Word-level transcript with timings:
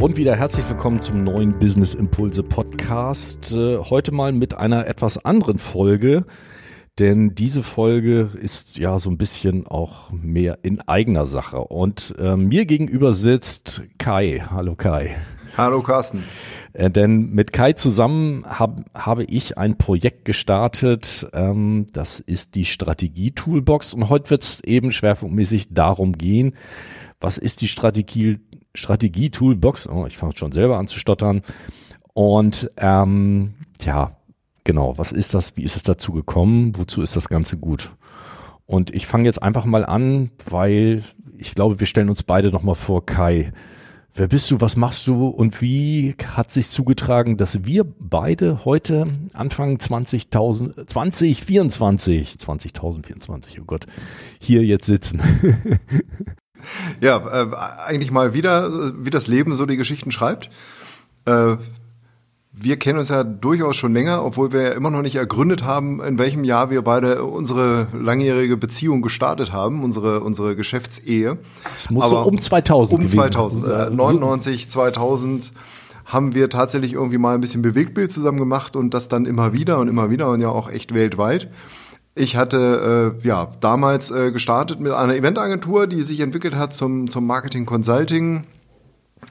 Und 0.00 0.16
wieder 0.16 0.34
herzlich 0.34 0.66
willkommen 0.66 1.02
zum 1.02 1.24
neuen 1.24 1.58
Business 1.58 1.94
Impulse 1.94 2.42
Podcast. 2.42 3.52
Äh, 3.54 3.76
heute 3.76 4.12
mal 4.12 4.32
mit 4.32 4.54
einer 4.54 4.86
etwas 4.86 5.22
anderen 5.26 5.58
Folge, 5.58 6.24
denn 6.98 7.34
diese 7.34 7.62
Folge 7.62 8.30
ist 8.40 8.78
ja 8.78 8.98
so 8.98 9.10
ein 9.10 9.18
bisschen 9.18 9.66
auch 9.66 10.10
mehr 10.10 10.60
in 10.62 10.80
eigener 10.80 11.26
Sache. 11.26 11.58
Und 11.58 12.14
äh, 12.18 12.34
mir 12.34 12.64
gegenüber 12.64 13.12
sitzt 13.12 13.82
Kai. 13.98 14.42
Hallo 14.50 14.74
Kai. 14.74 15.18
Hallo 15.58 15.82
Carsten. 15.82 16.24
Äh, 16.72 16.90
denn 16.90 17.30
mit 17.30 17.52
Kai 17.52 17.72
zusammen 17.72 18.44
hab, 18.46 18.80
habe 18.94 19.24
ich 19.24 19.58
ein 19.58 19.78
Projekt 19.78 20.24
gestartet, 20.24 21.28
ähm, 21.32 21.86
das 21.92 22.20
ist 22.20 22.54
die 22.54 22.64
Strategie-Toolbox 22.64 23.94
und 23.94 24.08
heute 24.08 24.30
wird 24.30 24.42
es 24.42 24.60
eben 24.64 24.92
schwerpunktmäßig 24.92 25.74
darum 25.74 26.12
gehen, 26.12 26.54
was 27.20 27.38
ist 27.38 27.60
die 27.60 27.68
Strategie 27.68 28.40
Strategie-Toolbox. 28.74 29.88
Oh, 29.88 30.06
ich 30.06 30.16
fange 30.16 30.36
schon 30.36 30.52
selber 30.52 30.78
an 30.78 30.86
zu 30.86 30.98
stottern. 30.98 31.42
Und 32.12 32.68
ähm, 32.76 33.54
ja, 33.82 34.12
genau, 34.64 34.96
was 34.96 35.12
ist 35.12 35.34
das? 35.34 35.56
Wie 35.56 35.62
ist 35.62 35.76
es 35.76 35.82
dazu 35.82 36.12
gekommen? 36.12 36.76
Wozu 36.76 37.02
ist 37.02 37.16
das 37.16 37.28
Ganze 37.28 37.56
gut? 37.56 37.90
Und 38.66 38.94
ich 38.94 39.06
fange 39.06 39.24
jetzt 39.24 39.42
einfach 39.42 39.64
mal 39.64 39.84
an, 39.84 40.30
weil 40.48 41.02
ich 41.36 41.54
glaube, 41.54 41.80
wir 41.80 41.86
stellen 41.86 42.10
uns 42.10 42.22
beide 42.22 42.50
nochmal 42.50 42.74
vor, 42.76 43.04
Kai. 43.04 43.52
Wer 44.14 44.26
bist 44.26 44.50
du, 44.50 44.60
was 44.60 44.76
machst 44.76 45.06
du 45.06 45.28
und 45.28 45.62
wie 45.62 46.16
hat 46.34 46.50
sich 46.50 46.68
zugetragen, 46.68 47.36
dass 47.36 47.64
wir 47.64 47.84
beide 47.84 48.64
heute 48.64 49.06
Anfang 49.32 49.76
20.000, 49.76 50.86
2024, 50.86 52.32
20.024, 52.32 53.60
oh 53.60 53.64
Gott, 53.66 53.86
hier 54.40 54.64
jetzt 54.64 54.86
sitzen? 54.86 55.20
Ja, 57.00 57.16
äh, 57.16 57.56
eigentlich 57.86 58.10
mal 58.10 58.34
wieder, 58.34 58.92
wie 59.02 59.08
das 59.08 59.28
Leben 59.28 59.54
so 59.54 59.64
die 59.64 59.78
Geschichten 59.78 60.12
schreibt. 60.12 60.50
Äh, 61.24 61.56
wir 62.52 62.76
kennen 62.78 62.98
uns 62.98 63.08
ja 63.08 63.22
durchaus 63.22 63.76
schon 63.76 63.92
länger, 63.92 64.24
obwohl 64.24 64.52
wir 64.52 64.62
ja 64.62 64.68
immer 64.70 64.90
noch 64.90 65.02
nicht 65.02 65.16
ergründet 65.16 65.62
haben, 65.62 66.02
in 66.02 66.18
welchem 66.18 66.42
Jahr 66.42 66.70
wir 66.70 66.82
beide 66.82 67.24
unsere 67.24 67.86
langjährige 67.92 68.56
Beziehung 68.56 69.02
gestartet 69.02 69.52
haben, 69.52 69.84
unsere, 69.84 70.20
unsere 70.20 70.56
Geschäftsehe. 70.56 71.38
Es 71.76 71.90
muss 71.90 72.04
Aber 72.04 72.24
so 72.24 72.28
um 72.28 72.40
2000 72.40 73.00
Um 73.00 73.06
2000, 73.06 73.66
äh, 73.66 73.90
99, 73.90 74.68
2000 74.68 75.52
haben 76.06 76.34
wir 76.34 76.50
tatsächlich 76.50 76.94
irgendwie 76.94 77.18
mal 77.18 77.34
ein 77.34 77.40
bisschen 77.40 77.62
Bewegtbild 77.62 78.10
zusammen 78.10 78.38
gemacht 78.38 78.74
und 78.74 78.94
das 78.94 79.06
dann 79.06 79.26
immer 79.26 79.52
wieder 79.52 79.78
und 79.78 79.86
immer 79.86 80.10
wieder 80.10 80.28
und 80.30 80.40
ja 80.40 80.48
auch 80.48 80.68
echt 80.68 80.92
weltweit. 80.92 81.48
Ich 82.16 82.34
hatte 82.34 83.16
äh, 83.22 83.26
ja 83.26 83.52
damals 83.60 84.10
äh, 84.10 84.32
gestartet 84.32 84.80
mit 84.80 84.90
einer 84.90 85.14
Eventagentur, 85.14 85.86
die 85.86 86.02
sich 86.02 86.18
entwickelt 86.18 86.56
hat 86.56 86.74
zum, 86.74 87.08
zum 87.08 87.26
Marketing 87.26 87.64
Consulting. 87.64 88.44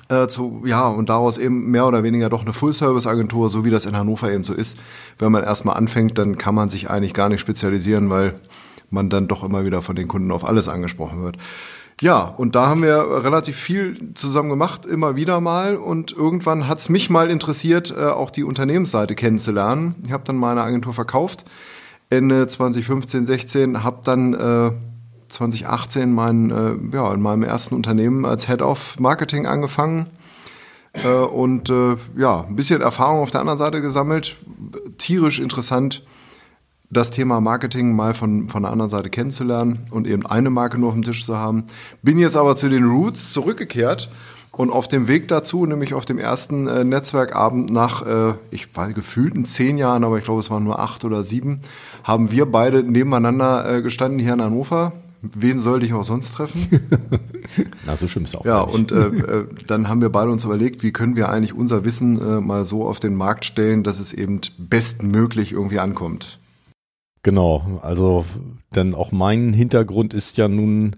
Äh, 0.10 0.28
zu, 0.28 0.64
ja, 0.66 0.88
und 0.88 1.10
daraus 1.10 1.38
eben 1.38 1.70
mehr 1.70 1.86
oder 1.86 2.04
weniger 2.04 2.30
doch 2.30 2.42
eine 2.42 2.54
Full-Service-Agentur, 2.54 3.50
so 3.50 3.64
wie 3.64 3.70
das 3.70 3.86
in 3.86 3.96
Hannover 3.96 4.32
eben 4.32 4.44
so 4.44 4.54
ist. 4.54 4.78
Wenn 5.20 5.32
man 5.32 5.44
erstmal 5.44 5.78
anfängt, 5.78 6.18
dann 6.18 6.38
kann 6.38 6.56
man 6.56 6.70
sich 6.70 6.90
eigentlich 6.90 7.14
gar 7.14 7.30
nicht 7.30 7.42
spezialisieren, 7.42 8.10
weil 8.10 8.40
man 8.90 9.10
dann 9.10 9.28
doch 9.28 9.44
immer 9.44 9.66
wieder 9.66 9.82
von 9.82 9.96
den 9.96 10.08
Kunden 10.08 10.32
auf 10.32 10.46
alles 10.46 10.68
angesprochen 10.68 11.24
wird. 11.24 11.38
Ja, 12.02 12.24
und 12.24 12.56
da 12.56 12.68
haben 12.68 12.82
wir 12.82 13.24
relativ 13.24 13.58
viel 13.58 14.14
zusammen 14.14 14.50
gemacht, 14.50 14.86
immer 14.86 15.16
wieder 15.16 15.42
mal. 15.42 15.76
Und 15.76 16.12
irgendwann 16.12 16.68
hat's 16.68 16.90
mich 16.90 17.10
mal 17.10 17.30
interessiert, 17.30 17.94
äh, 17.96 18.06
auch 18.06 18.32
die 18.32 18.44
Unternehmensseite 18.44 19.16
kennenzulernen. 19.16 19.96
Ich 20.06 20.12
habe 20.12 20.24
dann 20.26 20.38
meine 20.38 20.64
Agentur 20.64 20.94
verkauft 20.94 21.46
Ende 22.10 22.48
2015, 22.48 23.26
16, 23.26 23.84
habe 23.84 24.00
dann 24.04 24.34
äh, 24.34 24.72
2018 25.30 26.14
mein, 26.14 26.52
äh, 26.52 26.96
ja, 26.96 27.14
in 27.14 27.22
meinem 27.22 27.44
ersten 27.44 27.76
Unternehmen 27.76 28.26
als 28.26 28.48
Head 28.48 28.62
of 28.62 29.00
Marketing 29.00 29.46
angefangen 29.46 30.08
äh, 30.94 31.08
und 31.08 31.70
äh, 31.70 31.96
ja, 32.18 32.46
ein 32.48 32.56
bisschen 32.56 32.82
Erfahrung 32.82 33.22
auf 33.22 33.32
der 33.32 33.42
anderen 33.42 33.60
Seite 33.60 33.82
gesammelt. 33.82 34.38
Tierisch 34.98 35.40
interessant, 35.40 36.04
das 36.90 37.12
Thema 37.12 37.40
Marketing 37.40 37.96
mal 37.96 38.14
von, 38.14 38.50
von 38.50 38.64
der 38.64 38.72
anderen 38.72 38.90
Seite 38.90 39.10
kennenzulernen 39.10 39.86
und 39.92 40.08
eben 40.08 40.26
eine 40.26 40.50
Marke 40.50 40.80
nur 40.80 40.90
auf 40.90 40.96
dem 40.96 41.04
Tisch 41.04 41.26
zu 41.26 41.38
haben. 41.38 41.66
Bin 42.02 42.18
jetzt 42.18 42.36
aber 42.36 42.56
zu 42.56 42.68
den 42.68 42.86
Roots 42.86 43.32
zurückgekehrt 43.32 44.10
und 44.52 44.72
auf 44.72 44.88
dem 44.88 45.08
Weg 45.08 45.28
dazu, 45.28 45.66
nämlich 45.66 45.94
auf 45.94 46.06
dem 46.06 46.18
ersten 46.18 46.68
äh, 46.68 46.84
Netzwerkabend 46.84 47.72
nach, 47.72 48.06
äh, 48.06 48.34
ich 48.50 48.76
war 48.76 48.92
gefühlten 48.92 49.46
zehn 49.46 49.78
Jahren, 49.78 50.04
aber 50.04 50.18
ich 50.18 50.24
glaube, 50.24 50.40
es 50.40 50.50
waren 50.50 50.64
nur 50.64 50.80
acht 50.80 51.06
oder 51.06 51.24
sieben, 51.24 51.62
haben 52.04 52.32
wir 52.32 52.48
beide 52.48 52.84
nebeneinander 52.84 53.78
äh, 53.78 53.82
gestanden 53.82 54.20
hier 54.20 54.34
in 54.34 54.42
Hannover. 54.42 54.94
Wen 55.22 55.60
sollte 55.60 55.86
ich 55.86 55.94
auch 55.94 56.04
sonst 56.04 56.32
treffen? 56.32 56.68
Na, 57.86 57.96
so 57.98 58.08
schlimm 58.08 58.26
ist 58.26 58.38
auch. 58.38 58.46
Ja, 58.46 58.62
und 58.62 58.92
äh, 58.92 59.08
äh, 59.08 59.48
dann 59.68 59.90
haben 59.90 60.02
wir 60.02 60.10
beide 60.10 60.32
uns 60.32 60.46
überlegt, 60.46 60.84
wie 60.84 60.92
können 60.92 61.16
wir 61.16 61.30
eigentlich 61.30 61.54
unser 61.54 61.86
Wissen 61.86 62.22
äh, 62.22 62.42
mal 62.42 62.66
so 62.66 62.86
auf 62.86 63.00
den 63.00 63.16
Markt 63.16 63.46
stellen, 63.46 63.84
dass 63.84 64.00
es 64.00 64.14
eben 64.14 64.42
bestmöglich 64.58 65.52
irgendwie 65.52 65.80
ankommt. 65.80 66.40
Genau, 67.24 67.80
also 67.82 68.26
denn 68.76 68.96
auch 68.96 69.12
mein 69.12 69.52
Hintergrund 69.52 70.14
ist 70.14 70.38
ja 70.38 70.48
nun 70.48 70.96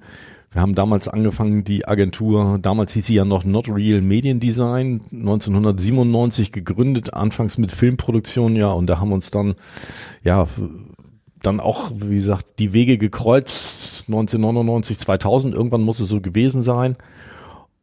wir 0.54 0.62
haben 0.62 0.76
damals 0.76 1.08
angefangen, 1.08 1.64
die 1.64 1.88
Agentur, 1.88 2.60
damals 2.62 2.92
hieß 2.92 3.06
sie 3.06 3.14
ja 3.16 3.24
noch 3.24 3.46
Not 3.46 3.70
Real 3.70 4.02
Mediendesign, 4.02 5.00
1997 5.14 6.52
gegründet, 6.52 7.14
anfangs 7.14 7.58
mit 7.58 7.72
Filmproduktion, 7.72 8.58
ja, 8.58 8.68
und 8.68 8.88
da 8.88 9.00
haben 9.00 9.14
uns 9.14 9.32
dann, 9.32 9.56
ja, 10.24 10.46
dann 11.44 11.60
auch, 11.60 11.92
wie 11.96 12.16
gesagt, 12.16 12.46
die 12.60 12.74
Wege 12.74 12.98
gekreuzt, 12.98 14.06
1999, 14.08 15.00
2000, 15.00 15.54
irgendwann 15.56 15.82
muss 15.82 16.00
es 16.00 16.10
so 16.10 16.22
gewesen 16.22 16.64
sein. 16.64 16.96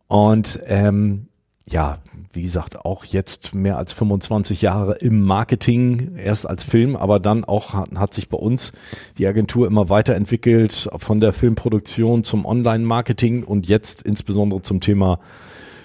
Und 0.06 0.60
ähm, 0.66 1.28
ja, 1.70 1.98
wie 2.32 2.42
gesagt, 2.42 2.84
auch 2.84 3.04
jetzt 3.04 3.54
mehr 3.54 3.76
als 3.78 3.92
25 3.92 4.62
Jahre 4.62 4.96
im 4.98 5.24
Marketing, 5.24 6.16
erst 6.16 6.48
als 6.48 6.64
Film, 6.64 6.96
aber 6.96 7.20
dann 7.20 7.44
auch 7.44 7.74
hat, 7.74 7.90
hat 7.96 8.14
sich 8.14 8.28
bei 8.28 8.38
uns 8.38 8.72
die 9.18 9.26
Agentur 9.26 9.66
immer 9.66 9.88
weiterentwickelt 9.88 10.88
von 10.96 11.20
der 11.20 11.32
Filmproduktion 11.32 12.24
zum 12.24 12.44
Online-Marketing 12.46 13.44
und 13.44 13.68
jetzt 13.68 14.02
insbesondere 14.02 14.62
zum 14.62 14.80
Thema 14.80 15.20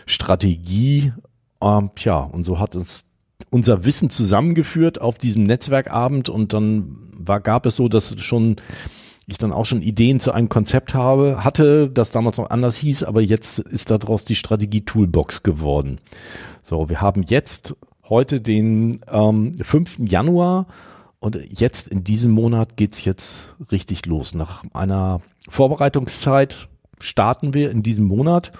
Strategie. 0.06 1.14
Ähm, 1.62 1.92
ja, 1.98 2.20
und 2.20 2.46
so 2.46 2.60
hat 2.60 2.76
uns 2.76 3.06
unser 3.50 3.86
Wissen 3.86 4.10
zusammengeführt 4.10 5.00
auf 5.00 5.18
diesem 5.18 5.46
Netzwerkabend 5.46 6.30
und 6.30 6.54
dann 6.54 6.98
war, 7.18 7.40
gab 7.40 7.66
es 7.66 7.76
so, 7.76 7.88
dass 7.88 8.16
schon 8.22 8.58
ich 9.26 9.38
dann 9.38 9.54
auch 9.54 9.66
schon 9.66 9.82
Ideen 9.82 10.20
zu 10.20 10.32
einem 10.34 10.50
Konzept 10.50 10.94
habe, 10.94 11.44
hatte, 11.44 11.90
das 11.90 12.12
damals 12.12 12.38
noch 12.38 12.50
anders 12.50 12.76
hieß, 12.76 13.04
aber 13.04 13.22
jetzt 13.22 13.60
ist 13.60 13.90
daraus 13.90 14.26
die 14.26 14.36
Strategie-Toolbox 14.36 15.44
geworden. 15.44 16.00
So, 16.62 16.90
wir 16.90 17.00
haben 17.00 17.24
jetzt 17.24 17.76
heute 18.10 18.42
den 18.42 19.00
ähm, 19.10 19.54
5. 19.62 20.00
Januar 20.00 20.68
und 21.20 21.40
jetzt 21.50 21.88
in 21.88 22.04
diesem 22.04 22.32
Monat 22.32 22.76
geht's 22.76 23.06
jetzt 23.06 23.56
richtig 23.72 24.06
los. 24.06 24.34
Nach 24.34 24.66
einer 24.74 25.22
Vorbereitungszeit 25.48 26.68
starten 27.00 27.54
wir 27.54 27.72
in 27.72 27.82
diesem 27.82 28.06
Monat 28.06 28.52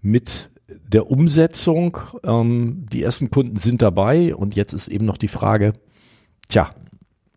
mit 0.00 0.50
der 0.68 1.10
Umsetzung. 1.10 1.98
Ähm, 2.22 2.86
die 2.90 3.02
ersten 3.02 3.30
Kunden 3.30 3.58
sind 3.58 3.82
dabei 3.82 4.34
und 4.34 4.54
jetzt 4.54 4.72
ist 4.72 4.88
eben 4.88 5.04
noch 5.04 5.18
die 5.18 5.28
Frage, 5.28 5.72
tja, 6.48 6.70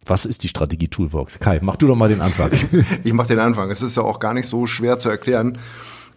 was 0.05 0.25
ist 0.25 0.43
die 0.43 0.47
Strategie 0.47 0.87
Toolbox? 0.87 1.39
Kai, 1.39 1.59
mach 1.61 1.75
du 1.75 1.87
doch 1.87 1.95
mal 1.95 2.09
den 2.09 2.21
Anfang. 2.21 2.51
ich 3.03 3.13
mach 3.13 3.27
den 3.27 3.39
Anfang. 3.39 3.69
Es 3.69 3.81
ist 3.81 3.97
ja 3.97 4.03
auch 4.03 4.19
gar 4.19 4.33
nicht 4.33 4.47
so 4.47 4.65
schwer 4.65 4.97
zu 4.97 5.09
erklären. 5.09 5.57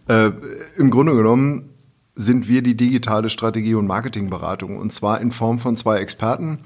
Äh, 0.07 0.31
Im 0.77 0.89
Grunde 0.91 1.13
genommen 1.15 1.69
sind 2.15 2.47
wir 2.47 2.61
die 2.61 2.75
digitale 2.75 3.29
Strategie- 3.29 3.75
und 3.75 3.87
Marketingberatung 3.87 4.77
und 4.77 4.91
zwar 4.91 5.21
in 5.21 5.31
Form 5.31 5.59
von 5.59 5.75
zwei 5.75 5.97
Experten, 5.97 6.59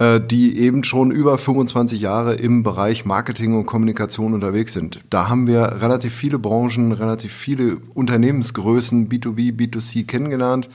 die 0.00 0.56
eben 0.58 0.84
schon 0.84 1.10
über 1.10 1.38
25 1.38 2.00
Jahre 2.00 2.34
im 2.34 2.62
Bereich 2.62 3.04
Marketing 3.04 3.56
und 3.58 3.66
Kommunikation 3.66 4.32
unterwegs 4.32 4.72
sind. 4.72 5.00
Da 5.10 5.28
haben 5.28 5.48
wir 5.48 5.80
relativ 5.82 6.14
viele 6.14 6.38
Branchen, 6.38 6.92
relativ 6.92 7.32
viele 7.32 7.78
Unternehmensgrößen, 7.94 9.08
B2B, 9.08 9.56
B2C 9.56 10.06
kennengelernt, 10.06 10.70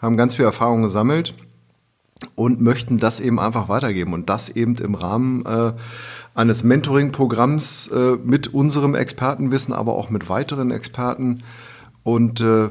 haben 0.00 0.16
ganz 0.16 0.36
viel 0.36 0.44
Erfahrung 0.44 0.82
gesammelt 0.82 1.34
und 2.34 2.60
möchten 2.60 2.98
das 2.98 3.20
eben 3.20 3.40
einfach 3.40 3.68
weitergeben 3.68 4.12
und 4.12 4.28
das 4.28 4.48
eben 4.48 4.76
im 4.76 4.94
Rahmen 4.94 5.44
äh, 5.46 5.72
eines 6.34 6.64
Mentoring-Programms 6.64 7.88
äh, 7.88 8.16
mit 8.22 8.48
unserem 8.48 8.94
Expertenwissen, 8.94 9.74
aber 9.74 9.94
auch 9.94 10.10
mit 10.10 10.28
weiteren 10.28 10.70
Experten 10.70 11.42
und 12.02 12.40
äh, 12.40 12.68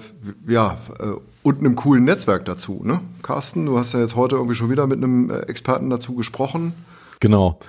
ja 0.47 0.77
äh, 0.99 1.13
und 1.43 1.59
einem 1.59 1.75
coolen 1.75 2.03
Netzwerk 2.03 2.45
dazu. 2.45 2.81
Ne? 2.83 2.99
Carsten, 3.21 3.65
du 3.65 3.77
hast 3.77 3.93
ja 3.93 3.99
jetzt 3.99 4.15
heute 4.15 4.35
irgendwie 4.35 4.55
schon 4.55 4.69
wieder 4.69 4.87
mit 4.87 4.97
einem 4.97 5.29
äh, 5.29 5.39
Experten 5.41 5.89
dazu 5.89 6.15
gesprochen. 6.15 6.73
Genau. 7.19 7.59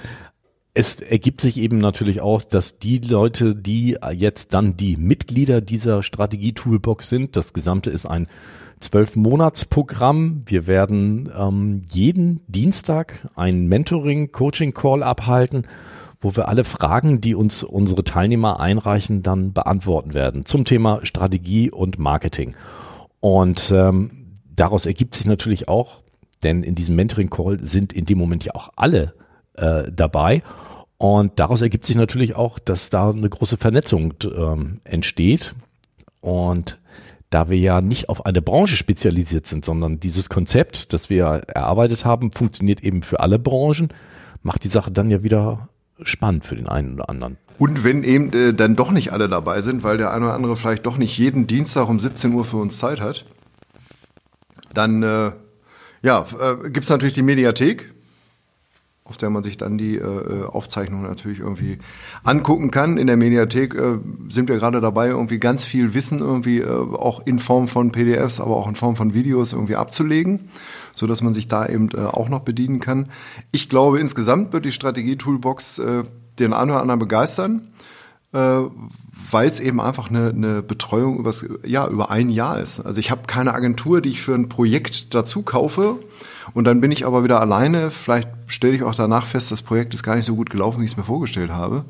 Es 0.73 1.01
ergibt 1.01 1.41
sich 1.41 1.59
eben 1.59 1.79
natürlich 1.79 2.21
auch, 2.21 2.43
dass 2.43 2.79
die 2.79 2.99
Leute, 2.99 3.57
die 3.57 3.97
jetzt 4.13 4.55
dann 4.55 4.77
die 4.77 4.97
Mitglieder 4.97 5.61
dieser 5.61 6.05
Strategie-Toolbox 6.05 7.09
sind, 7.09 7.35
das 7.35 7.53
Gesamte 7.53 7.91
ist 7.91 8.07
ein 8.07 8.29
zwölf 8.79 9.17
Monatsprogramm. 9.17 10.43
Wir 10.47 10.67
werden 10.67 11.31
ähm, 11.37 11.83
jeden 11.91 12.41
Dienstag 12.47 13.27
ein 13.35 13.67
Mentoring-Coaching-Call 13.67 15.03
abhalten, 15.03 15.67
wo 16.21 16.37
wir 16.37 16.49
alle 16.49 16.65
Fragen, 16.65 17.21
die 17.21 17.35
uns 17.35 17.63
unsere 17.63 18.05
Teilnehmer 18.05 18.61
einreichen, 18.61 19.23
dann 19.23 19.53
beantworten 19.53 20.15
werden 20.15 20.45
zum 20.45 20.65
Thema 20.65 21.01
Strategie 21.05 21.71
und 21.71 21.99
Marketing. 21.99 22.55
Und 23.21 23.71
ähm, 23.75 24.35
daraus 24.55 24.87
ergibt 24.87 25.15
sich 25.15 25.27
natürlich 25.27 25.69
auch, 25.69 26.03
denn 26.43 26.63
in 26.63 26.75
diesem 26.75 26.97
Mentoring-Call 26.97 27.61
sind 27.61 27.93
in 27.93 28.07
dem 28.07 28.19
Moment 28.19 28.45
ja 28.45 28.55
auch 28.55 28.71
alle 28.77 29.15
äh, 29.55 29.91
dabei. 29.93 30.43
Und 30.97 31.39
daraus 31.39 31.63
ergibt 31.63 31.87
sich 31.87 31.97
natürlich 31.97 32.35
auch, 32.35 32.59
dass 32.59 32.91
da 32.91 33.11
eine 33.11 33.29
große 33.29 33.57
Vernetzung 33.57 34.15
ähm, 34.25 34.81
entsteht. 34.85 35.55
Und 36.21 36.79
da 37.31 37.49
wir 37.49 37.59
ja 37.59 37.81
nicht 37.81 38.09
auf 38.09 38.27
eine 38.27 38.43
Branche 38.43 38.77
spezialisiert 38.77 39.47
sind, 39.47 39.65
sondern 39.65 40.01
dieses 40.01 40.29
Konzept, 40.29 40.93
das 40.93 41.09
wir 41.09 41.25
erarbeitet 41.25 42.05
haben, 42.05 42.33
funktioniert 42.33 42.83
eben 42.83 43.03
für 43.03 43.21
alle 43.21 43.39
Branchen, 43.39 43.89
macht 44.43 44.65
die 44.65 44.69
Sache 44.69 44.91
dann 44.91 45.11
ja 45.11 45.23
wieder 45.23 45.69
spannend 46.03 46.45
für 46.45 46.57
den 46.57 46.69
einen 46.69 46.95
oder 46.95 47.09
anderen. 47.09 47.39
Und 47.61 47.85
wenn 47.85 48.05
eben 48.05 48.33
äh, 48.33 48.55
dann 48.55 48.75
doch 48.75 48.91
nicht 48.91 49.13
alle 49.13 49.29
dabei 49.29 49.61
sind, 49.61 49.83
weil 49.83 49.99
der 49.99 50.15
eine 50.15 50.25
oder 50.25 50.35
andere 50.35 50.57
vielleicht 50.57 50.87
doch 50.87 50.97
nicht 50.97 51.19
jeden 51.19 51.47
Dienstag 51.47 51.91
um 51.91 52.01
17 52.01 52.33
Uhr 52.33 52.47
für 52.47 52.57
uns 52.57 52.79
Zeit 52.79 53.03
hat, 53.03 53.27
dann 54.73 55.03
äh, 55.03 55.33
ja, 56.01 56.25
äh, 56.41 56.71
gibt 56.71 56.85
es 56.85 56.89
natürlich 56.89 57.13
die 57.13 57.21
Mediathek, 57.21 57.93
auf 59.05 59.19
der 59.19 59.29
man 59.29 59.43
sich 59.43 59.59
dann 59.59 59.77
die 59.77 59.97
äh, 59.97 60.01
äh, 60.01 60.45
Aufzeichnungen 60.45 61.07
natürlich 61.07 61.41
irgendwie 61.41 61.77
angucken 62.25 62.71
kann. 62.71 62.97
In 62.97 63.07
der 63.07 63.19
Mediathek 63.19 63.75
äh, 63.75 63.99
sind 64.31 64.49
wir 64.49 64.57
gerade 64.57 64.81
dabei, 64.81 65.09
irgendwie 65.09 65.39
ganz 65.39 65.63
viel 65.63 65.93
Wissen 65.93 66.21
irgendwie 66.21 66.61
äh, 66.61 66.67
auch 66.67 67.27
in 67.27 67.39
Form 67.39 67.69
von 67.69 67.93
PDFs, 67.93 68.41
aber 68.41 68.57
auch 68.57 68.69
in 68.69 68.75
Form 68.75 68.97
von 68.97 69.13
Videos 69.13 69.53
irgendwie 69.53 69.77
abzulegen, 69.77 70.49
so 70.95 71.07
dass 71.07 71.21
man 71.21 71.35
sich 71.35 71.47
da 71.47 71.67
eben 71.67 71.91
äh, 71.91 72.07
auch 72.07 72.31
noch 72.31 72.43
bedienen 72.43 72.81
kann. 72.81 73.11
Ich 73.53 73.69
glaube, 73.69 74.01
insgesamt 74.01 74.55
wird 74.55 74.65
die 74.65 74.73
Strategie-Toolbox 74.73 75.79
äh, 75.81 76.05
den 76.41 76.53
einen 76.53 76.71
oder 76.71 76.81
anderen 76.81 76.99
begeistern, 76.99 77.69
äh, 78.33 78.39
weil 79.31 79.49
es 79.49 79.61
eben 79.61 79.81
einfach 79.81 80.11
eine, 80.11 80.31
eine 80.31 80.63
Betreuung 80.63 81.19
übers, 81.19 81.45
ja, 81.65 81.87
über 81.87 82.11
ein 82.11 82.31
Jahr 82.31 82.59
ist. 82.59 82.81
Also 82.81 83.01
ich 83.01 83.11
habe 83.11 83.23
keine 83.27 83.55
Agentur, 83.55 84.01
die 84.01 84.11
ich 84.11 84.23
für 84.23 84.35
ein 84.35 84.49
Projekt 84.49 85.15
dazu 85.15 85.43
kaufe 85.43 85.99
und 86.55 86.65
dann 86.65 86.81
bin 86.81 86.91
ich 86.91 87.07
aber 87.07 87.25
wieder 87.25 87.41
alleine. 87.41 87.91
Vielleicht 87.91 88.29
stelle 88.47 88.75
ich 88.75 88.83
auch 88.83 88.95
danach 88.95 89.27
fest, 89.27 89.51
das 89.51 89.63
Projekt 89.63 89.95
ist 89.95 90.03
gar 90.03 90.17
nicht 90.17 90.25
so 90.25 90.35
gut 90.35 90.51
gelaufen, 90.51 90.81
wie 90.81 90.85
ich 90.85 90.93
es 90.93 90.97
mir 90.97 91.05
vorgestellt 91.05 91.51
habe. 91.53 91.85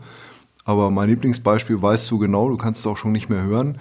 Aber 0.65 0.91
mein 0.91 1.09
Lieblingsbeispiel 1.09 1.81
weißt 1.81 2.11
du 2.11 2.19
genau, 2.19 2.49
du 2.49 2.57
kannst 2.57 2.81
es 2.81 2.87
auch 2.87 2.97
schon 2.97 3.13
nicht 3.13 3.31
mehr 3.31 3.43
hören, 3.43 3.79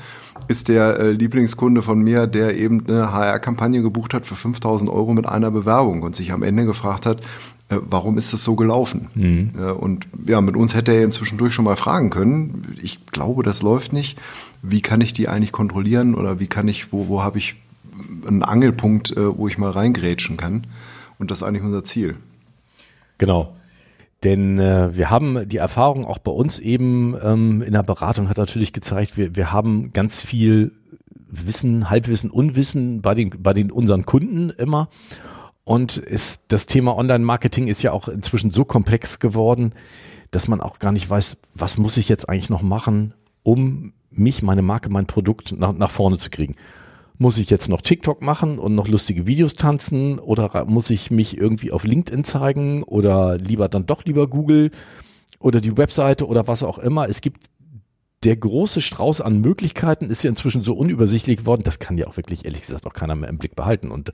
ist 0.47 0.69
der 0.69 0.97
äh, 0.99 1.11
Lieblingskunde 1.11 1.81
von 1.81 1.99
mir, 2.01 2.25
der 2.25 2.57
eben 2.57 2.87
eine 2.87 3.11
HR-Kampagne 3.11 3.81
gebucht 3.81 4.13
hat 4.13 4.25
für 4.25 4.35
5000 4.35 4.89
Euro 4.89 5.13
mit 5.13 5.27
einer 5.27 5.51
Bewerbung 5.51 6.01
und 6.03 6.15
sich 6.15 6.31
am 6.31 6.41
Ende 6.41 6.65
gefragt 6.65 7.05
hat, 7.05 7.21
warum 7.69 8.17
ist 8.17 8.33
das 8.33 8.43
so 8.43 8.55
gelaufen? 8.55 9.09
Mhm. 9.13 9.51
Äh, 9.57 9.71
und 9.71 10.07
ja, 10.27 10.41
mit 10.41 10.55
uns 10.55 10.73
hätte 10.73 10.91
er 10.91 11.03
inzwischen 11.03 11.37
durch 11.37 11.53
schon 11.53 11.65
mal 11.65 11.75
fragen 11.75 12.09
können. 12.09 12.75
Ich 12.81 13.05
glaube, 13.07 13.43
das 13.43 13.61
läuft 13.61 13.93
nicht. 13.93 14.17
Wie 14.61 14.81
kann 14.81 15.01
ich 15.01 15.13
die 15.13 15.27
eigentlich 15.27 15.51
kontrollieren 15.51 16.15
oder 16.15 16.39
wie 16.39 16.47
kann 16.47 16.67
ich, 16.67 16.91
wo, 16.91 17.07
wo 17.07 17.23
habe 17.23 17.37
ich 17.37 17.55
einen 18.27 18.43
Angelpunkt, 18.43 19.15
äh, 19.15 19.37
wo 19.37 19.47
ich 19.47 19.57
mal 19.57 19.71
reingrätschen 19.71 20.37
kann? 20.37 20.67
Und 21.19 21.31
das 21.31 21.39
ist 21.39 21.43
eigentlich 21.43 21.63
unser 21.63 21.83
Ziel. 21.83 22.15
Genau. 23.17 23.53
Denn 24.23 24.59
äh, 24.59 24.97
wir 24.97 25.09
haben 25.09 25.47
die 25.47 25.57
Erfahrung 25.57 26.05
auch 26.05 26.17
bei 26.17 26.31
uns 26.31 26.59
eben 26.59 27.15
ähm, 27.23 27.61
in 27.61 27.73
der 27.73 27.83
Beratung 27.83 28.29
hat 28.29 28.37
natürlich 28.37 28.73
gezeigt, 28.73 29.17
wir, 29.17 29.35
wir 29.35 29.51
haben 29.51 29.93
ganz 29.93 30.21
viel 30.21 30.73
Wissen, 31.29 31.89
Halbwissen, 31.89 32.29
Unwissen 32.29 33.01
bei 33.01 33.13
den, 33.13 33.29
bei 33.37 33.53
den 33.53 33.71
unseren 33.71 34.05
Kunden 34.05 34.49
immer. 34.49 34.89
Und 35.69 35.97
ist, 35.97 36.41
das 36.47 36.65
Thema 36.65 36.97
Online-Marketing 36.97 37.67
ist 37.67 37.83
ja 37.83 37.91
auch 37.91 38.07
inzwischen 38.07 38.49
so 38.49 38.65
komplex 38.65 39.19
geworden, 39.19 39.73
dass 40.31 40.47
man 40.47 40.61
auch 40.61 40.79
gar 40.79 40.91
nicht 40.91 41.07
weiß, 41.07 41.37
was 41.53 41.77
muss 41.77 41.97
ich 41.97 42.09
jetzt 42.09 42.27
eigentlich 42.27 42.49
noch 42.49 42.63
machen, 42.63 43.13
um 43.43 43.93
mich, 44.09 44.41
meine 44.41 44.63
Marke, 44.63 44.89
mein 44.89 45.05
Produkt 45.05 45.51
nach, 45.55 45.73
nach 45.73 45.91
vorne 45.91 46.17
zu 46.17 46.31
kriegen. 46.31 46.55
Muss 47.19 47.37
ich 47.37 47.51
jetzt 47.51 47.69
noch 47.69 47.81
TikTok 47.81 48.23
machen 48.23 48.57
und 48.57 48.73
noch 48.73 48.87
lustige 48.87 49.27
Videos 49.27 49.53
tanzen 49.53 50.17
oder 50.17 50.65
muss 50.65 50.89
ich 50.89 51.11
mich 51.11 51.37
irgendwie 51.37 51.71
auf 51.71 51.83
LinkedIn 51.83 52.23
zeigen 52.23 52.81
oder 52.81 53.37
lieber 53.37 53.69
dann 53.69 53.85
doch 53.85 54.05
lieber 54.05 54.25
Google 54.25 54.71
oder 55.37 55.61
die 55.61 55.77
Webseite 55.77 56.25
oder 56.25 56.47
was 56.47 56.63
auch 56.63 56.79
immer. 56.79 57.07
Es 57.07 57.21
gibt 57.21 57.45
der 58.23 58.35
große 58.35 58.81
Strauß 58.81 59.21
an 59.21 59.39
Möglichkeiten 59.39 60.09
ist 60.09 60.23
ja 60.23 60.29
inzwischen 60.29 60.63
so 60.63 60.73
unübersichtlich 60.73 61.37
geworden, 61.37 61.61
das 61.63 61.79
kann 61.79 61.97
ja 61.97 62.07
auch 62.07 62.17
wirklich, 62.17 62.43
ehrlich 62.43 62.61
gesagt, 62.61 62.85
auch 62.85 62.93
keiner 62.93 63.15
mehr 63.15 63.29
im 63.29 63.37
Blick 63.37 63.55
behalten. 63.55 63.91
Und 63.91 64.11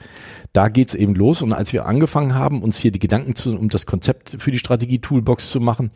da 0.54 0.69
geht's 0.69 0.94
eben 0.94 1.16
los. 1.16 1.42
Und 1.42 1.54
als 1.54 1.74
wir 1.74 1.86
angefangen 1.86 2.36
haben, 2.36 2.62
uns 2.62 2.78
hier 2.78 2.92
die 2.92 3.00
Gedanken 3.00 3.36
zu, 3.36 3.57
um 3.57 3.69
das 3.69 3.88
Konzept 3.88 4.36
für 4.40 4.52
die 4.52 4.60
Strategie-Toolbox 4.60 5.50
zu 5.50 5.60
machen, 5.60 5.92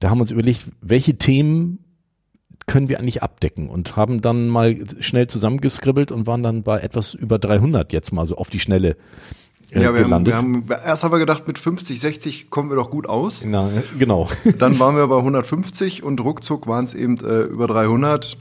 da 0.00 0.10
haben 0.10 0.18
wir 0.18 0.22
uns 0.22 0.30
überlegt, 0.30 0.70
welche 0.82 1.16
Themen 1.16 1.84
können 2.66 2.90
wir 2.90 2.98
eigentlich 2.98 3.22
abdecken 3.22 3.70
und 3.70 3.96
haben 3.96 4.20
dann 4.20 4.48
mal 4.48 4.76
schnell 5.00 5.26
zusammengeskribbelt 5.26 6.12
und 6.12 6.26
waren 6.26 6.42
dann 6.42 6.62
bei 6.62 6.78
etwas 6.80 7.14
über 7.14 7.38
300 7.38 7.92
jetzt 7.94 8.12
mal 8.12 8.26
so 8.26 8.36
auf 8.36 8.50
die 8.50 8.60
Schnelle 8.60 8.96
äh, 9.72 9.82
ja, 9.82 9.94
wir 9.94 10.08
haben, 10.08 10.26
wir 10.26 10.36
haben, 10.36 10.64
erst 10.68 11.04
haben 11.04 11.12
wir 11.12 11.18
gedacht, 11.18 11.46
mit 11.46 11.58
50, 11.58 12.00
60 12.00 12.50
kommen 12.50 12.70
wir 12.70 12.76
doch 12.76 12.90
gut 12.90 13.08
aus. 13.08 13.44
Na, 13.44 13.70
genau. 13.98 14.28
Dann 14.58 14.78
waren 14.78 14.96
wir 14.96 15.06
bei 15.08 15.18
150 15.18 16.02
und 16.02 16.20
ruckzuck 16.20 16.66
waren 16.66 16.84
es 16.84 16.94
eben 16.94 17.18
äh, 17.18 17.42
über 17.42 17.66
300. 17.66 18.36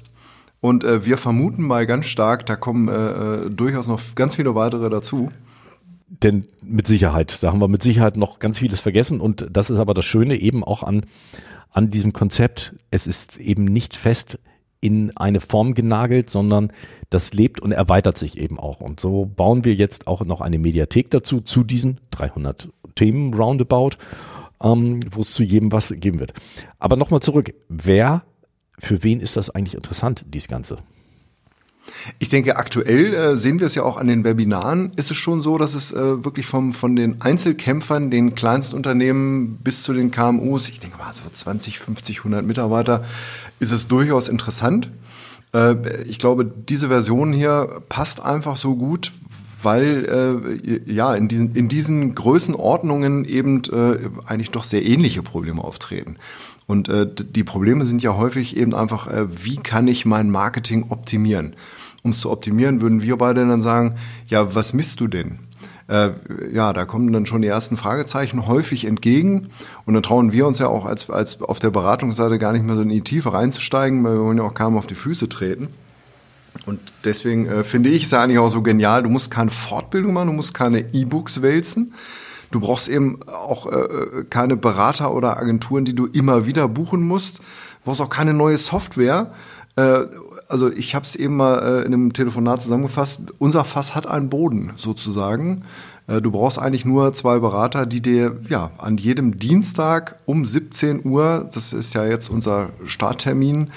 Und 0.60 0.84
äh, 0.84 1.06
wir 1.06 1.18
vermuten 1.18 1.64
mal 1.64 1.86
ganz 1.86 2.08
stark, 2.08 2.46
da 2.46 2.56
kommen 2.56 2.88
äh, 2.88 3.46
äh, 3.46 3.50
durchaus 3.50 3.88
noch 3.88 4.02
ganz 4.16 4.36
viele 4.36 4.56
weitere 4.56 4.90
dazu. 4.90 5.32
Denn 6.08 6.48
mit 6.64 6.88
Sicherheit, 6.88 7.44
da 7.44 7.52
haben 7.52 7.60
wir 7.62 7.68
mit 7.68 7.84
Sicherheit 7.84 8.18
noch 8.18 8.40
ganz 8.40 8.60
vieles 8.60 8.80
vergessen. 8.80 9.20
Und 9.22 9.48
das 9.52 9.70
ist 9.70 9.78
aber 9.78 9.94
das 9.94 10.06
Schöne 10.06 10.36
eben 10.40 10.64
auch 10.64 10.84
an, 10.84 11.06
an 11.72 11.92
diesem 11.92 12.14
Konzept. 12.14 12.74
Es 12.90 13.06
ist 13.06 13.38
eben 13.38 13.66
nicht 13.66 13.96
fest 13.96 14.40
in 14.80 15.16
eine 15.18 15.40
Form 15.40 15.74
genagelt, 15.74 16.30
sondern 16.30 16.72
das 17.10 17.34
lebt 17.34 17.60
und 17.60 17.72
erweitert 17.72 18.18
sich 18.18 18.38
eben 18.38 18.60
auch. 18.60 18.80
Und 18.80 19.00
so 19.00 19.26
bauen 19.26 19.64
wir 19.66 19.74
jetzt 19.74 20.08
auch 20.08 20.24
noch 20.24 20.42
eine 20.42 20.60
Mediathek 20.60 21.10
dazu, 21.10 21.42
zu 21.42 21.64
diesen 21.64 22.00
300 22.12 22.70
Themen 22.96 23.34
roundabout, 23.34 23.92
ähm, 24.62 25.00
wo 25.10 25.22
es 25.22 25.34
zu 25.34 25.44
jedem 25.44 25.72
was 25.72 25.94
geben 25.96 26.20
wird. 26.20 26.34
Aber 26.80 26.96
nochmal 26.96 27.22
zurück, 27.22 27.54
wer, 27.70 28.24
für 28.80 29.04
wen 29.04 29.20
ist 29.20 29.38
das 29.38 29.50
eigentlich 29.50 29.76
interessant, 29.76 30.26
dies 30.28 30.48
Ganze? 30.48 30.78
Ich 32.20 32.30
denke, 32.30 32.58
aktuell 32.58 33.14
äh, 33.14 33.36
sehen 33.36 33.60
wir 33.60 33.68
es 33.68 33.76
ja 33.76 33.84
auch 33.84 33.98
an 33.98 34.08
den 34.08 34.24
Webinaren, 34.24 34.94
ist 34.96 35.12
es 35.12 35.18
schon 35.18 35.42
so, 35.42 35.58
dass 35.58 35.74
es 35.76 35.92
äh, 35.92 36.24
wirklich 36.24 36.46
vom, 36.46 36.74
von 36.74 36.96
den 36.96 37.22
Einzelkämpfern, 37.22 38.12
den 38.12 38.36
Kleinstunternehmen 38.36 39.58
bis 39.58 39.84
zu 39.84 39.94
den 39.94 40.12
KMUs, 40.12 40.70
ich 40.70 40.80
denke 40.80 40.98
mal 40.98 41.14
so 41.14 41.24
20, 41.32 41.80
50, 41.80 42.20
100 42.20 42.46
Mitarbeiter, 42.46 43.06
ist 43.60 43.72
es 43.72 43.88
durchaus 43.88 44.28
interessant. 44.28 44.90
Äh, 45.54 46.04
ich 46.04 46.20
glaube, 46.20 46.46
diese 46.46 46.88
Version 46.90 47.34
hier 47.34 47.82
passt 47.90 48.22
einfach 48.22 48.58
so 48.58 48.76
gut, 48.76 49.12
weil 49.62 50.82
äh, 50.86 50.92
ja 50.92 51.14
in 51.16 51.28
diesen, 51.28 51.56
in 51.56 51.68
diesen 51.68 52.16
Größenordnungen 52.16 53.26
eben 53.26 53.64
äh, 53.72 54.10
eigentlich 54.26 54.52
doch 54.52 54.64
sehr 54.64 54.86
ähnliche 54.86 55.24
Probleme 55.24 55.64
auftreten. 55.64 56.18
Und 56.68 56.90
äh, 56.90 57.08
die 57.08 57.44
Probleme 57.44 57.86
sind 57.86 58.04
ja 58.04 58.18
häufig 58.18 58.58
eben 58.58 58.74
einfach, 58.74 59.08
äh, 59.08 59.28
wie 59.44 59.58
kann 59.58 59.88
ich 59.88 60.06
mein 60.06 60.30
Marketing 60.30 60.88
optimieren? 60.90 61.56
Um 62.04 62.12
es 62.12 62.20
zu 62.20 62.30
optimieren, 62.30 62.82
würden 62.82 63.02
wir 63.02 63.18
beide 63.18 63.48
dann 63.48 63.62
sagen, 63.62 63.96
ja, 64.28 64.54
was 64.54 64.74
misst 64.74 65.00
du 65.00 65.08
denn? 65.08 65.40
Äh, 65.88 66.12
ja, 66.54 66.74
da 66.74 66.86
kommen 66.86 67.12
dann 67.14 67.26
schon 67.26 67.42
die 67.42 67.48
ersten 67.48 67.78
Fragezeichen 67.78 68.48
häufig 68.48 68.86
entgegen. 68.86 69.50
Und 69.86 69.94
dann 69.94 70.04
trauen 70.04 70.34
wir 70.34 70.46
uns 70.46 70.60
ja 70.60 70.68
auch 70.68 70.86
als, 70.86 71.10
als 71.10 71.42
auf 71.42 71.60
der 71.60 71.70
Beratungsseite 71.70 72.38
gar 72.38 72.52
nicht 72.52 72.66
mehr 72.66 72.76
so 72.76 72.82
in 72.82 72.90
die 72.90 73.02
Tiefe 73.02 73.34
reinzusteigen, 73.34 74.04
weil 74.04 74.16
wir 74.16 74.24
wollen 74.24 74.38
ja 74.38 74.44
auch 74.44 74.54
kaum 74.54 74.78
auf 74.78 74.88
die 74.88 74.96
Füße 74.96 75.30
treten. 75.30 75.70
Und 76.68 76.82
deswegen 77.06 77.48
äh, 77.48 77.64
finde 77.64 77.90
ich 77.90 78.04
es 78.04 78.14
eigentlich 78.14 78.40
auch 78.40 78.50
so 78.50 78.62
genial, 78.62 79.02
du 79.02 79.10
musst 79.10 79.32
keine 79.32 79.52
Fortbildung 79.52 80.14
machen, 80.14 80.28
du 80.28 80.34
musst 80.34 80.54
keine 80.54 80.94
E-Books 80.94 81.42
wälzen. 81.42 81.94
Du 82.52 82.60
brauchst 82.60 82.90
eben 82.90 83.20
auch 83.26 83.72
äh, 83.72 84.26
keine 84.30 84.58
Berater 84.58 85.14
oder 85.14 85.38
Agenturen, 85.38 85.86
die 85.86 85.96
du 85.96 86.08
immer 86.08 86.46
wieder 86.46 86.68
buchen 86.68 87.02
musst. 87.08 87.40
Du 87.40 87.44
brauchst 87.86 88.02
auch 88.02 88.10
keine 88.10 88.34
neue 88.34 88.58
Software. 88.58 89.32
Äh, 89.78 90.00
also 90.50 90.70
ich 90.70 90.94
habe 90.94 91.06
es 91.06 91.16
eben 91.16 91.38
mal 91.38 91.60
äh, 91.60 91.86
in 91.86 91.94
einem 91.94 92.12
Telefonat 92.12 92.62
zusammengefasst. 92.62 93.22
Unser 93.38 93.64
Fass 93.64 93.96
hat 93.96 94.06
einen 94.06 94.30
Boden 94.30 94.74
sozusagen. 94.76 95.64
Äh, 96.08 96.22
du 96.22 96.32
brauchst 96.32 96.60
eigentlich 96.60 96.84
nur 96.84 97.14
zwei 97.14 97.40
Berater, 97.40 97.86
die 97.86 98.02
dir 98.02 98.38
ja 98.50 98.72
an 98.78 98.98
jedem 98.98 99.40
Dienstag 99.40 100.20
um 100.26 100.46
17 100.46 101.06
Uhr, 101.06 101.50
das 101.54 101.72
ist 101.72 101.94
ja 101.94 102.06
jetzt 102.06 102.30
unser 102.30 102.70
Starttermin, 102.86 103.72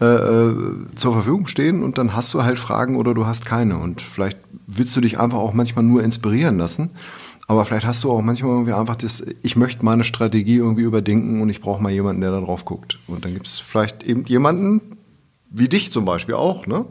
äh, 0.00 0.04
äh, 0.04 0.54
zur 0.94 1.14
Verfügung 1.14 1.46
stehen 1.46 1.82
und 1.82 1.96
dann 1.96 2.14
hast 2.14 2.34
du 2.34 2.42
halt 2.42 2.58
Fragen 2.58 2.96
oder 2.96 3.14
du 3.14 3.26
hast 3.26 3.46
keine. 3.46 3.78
Und 3.78 4.02
vielleicht 4.02 4.38
willst 4.66 4.94
du 4.94 5.00
dich 5.00 5.18
einfach 5.18 5.38
auch 5.38 5.54
manchmal 5.54 5.84
nur 5.84 6.02
inspirieren 6.02 6.58
lassen. 6.58 6.90
Aber 7.48 7.64
vielleicht 7.64 7.86
hast 7.86 8.02
du 8.04 8.10
auch 8.10 8.20
manchmal 8.22 8.52
irgendwie 8.52 8.72
einfach 8.72 8.96
das, 8.96 9.24
ich 9.42 9.56
möchte 9.56 9.84
meine 9.84 10.04
Strategie 10.04 10.56
irgendwie 10.56 10.82
überdenken 10.82 11.40
und 11.40 11.48
ich 11.48 11.60
brauche 11.60 11.82
mal 11.82 11.92
jemanden, 11.92 12.20
der 12.20 12.32
da 12.32 12.40
drauf 12.40 12.64
guckt. 12.64 12.98
Und 13.06 13.24
dann 13.24 13.34
gibt 13.34 13.46
es 13.46 13.58
vielleicht 13.58 14.02
eben 14.02 14.24
jemanden, 14.26 14.98
wie 15.48 15.68
dich 15.68 15.92
zum 15.92 16.04
Beispiel 16.04 16.34
auch, 16.34 16.66
ne? 16.66 16.84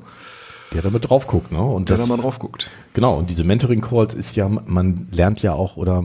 Der 0.73 0.81
da 0.81 0.89
mal 0.89 0.99
drauf 0.99 1.27
guckt, 1.27 1.51
ne? 1.51 1.61
Und 1.61 1.89
der 1.89 1.97
das, 1.97 2.07
da 2.07 2.15
mal 2.15 2.21
drauf 2.21 2.39
guckt. 2.39 2.69
Genau, 2.93 3.19
und 3.19 3.29
diese 3.29 3.43
Mentoring-Calls 3.43 4.13
ist 4.13 4.35
ja, 4.35 4.47
man 4.47 5.07
lernt 5.11 5.41
ja 5.41 5.53
auch 5.53 5.77
oder 5.77 6.03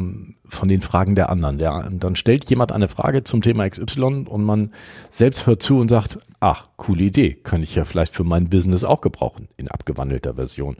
von 0.50 0.68
den 0.68 0.80
Fragen 0.80 1.14
der 1.14 1.30
anderen. 1.30 1.58
Der, 1.58 1.88
dann 1.90 2.16
stellt 2.16 2.48
jemand 2.50 2.72
eine 2.72 2.88
Frage 2.88 3.24
zum 3.24 3.42
Thema 3.42 3.68
XY 3.68 4.26
und 4.28 4.44
man 4.44 4.72
selbst 5.08 5.46
hört 5.46 5.62
zu 5.62 5.78
und 5.78 5.88
sagt, 5.88 6.18
ach, 6.40 6.68
coole 6.76 7.04
Idee, 7.04 7.34
könnte 7.34 7.64
ich 7.64 7.74
ja 7.74 7.84
vielleicht 7.84 8.14
für 8.14 8.24
mein 8.24 8.48
Business 8.48 8.84
auch 8.84 9.00
gebrauchen, 9.00 9.48
in 9.56 9.68
abgewandelter 9.68 10.34
Version. 10.34 10.76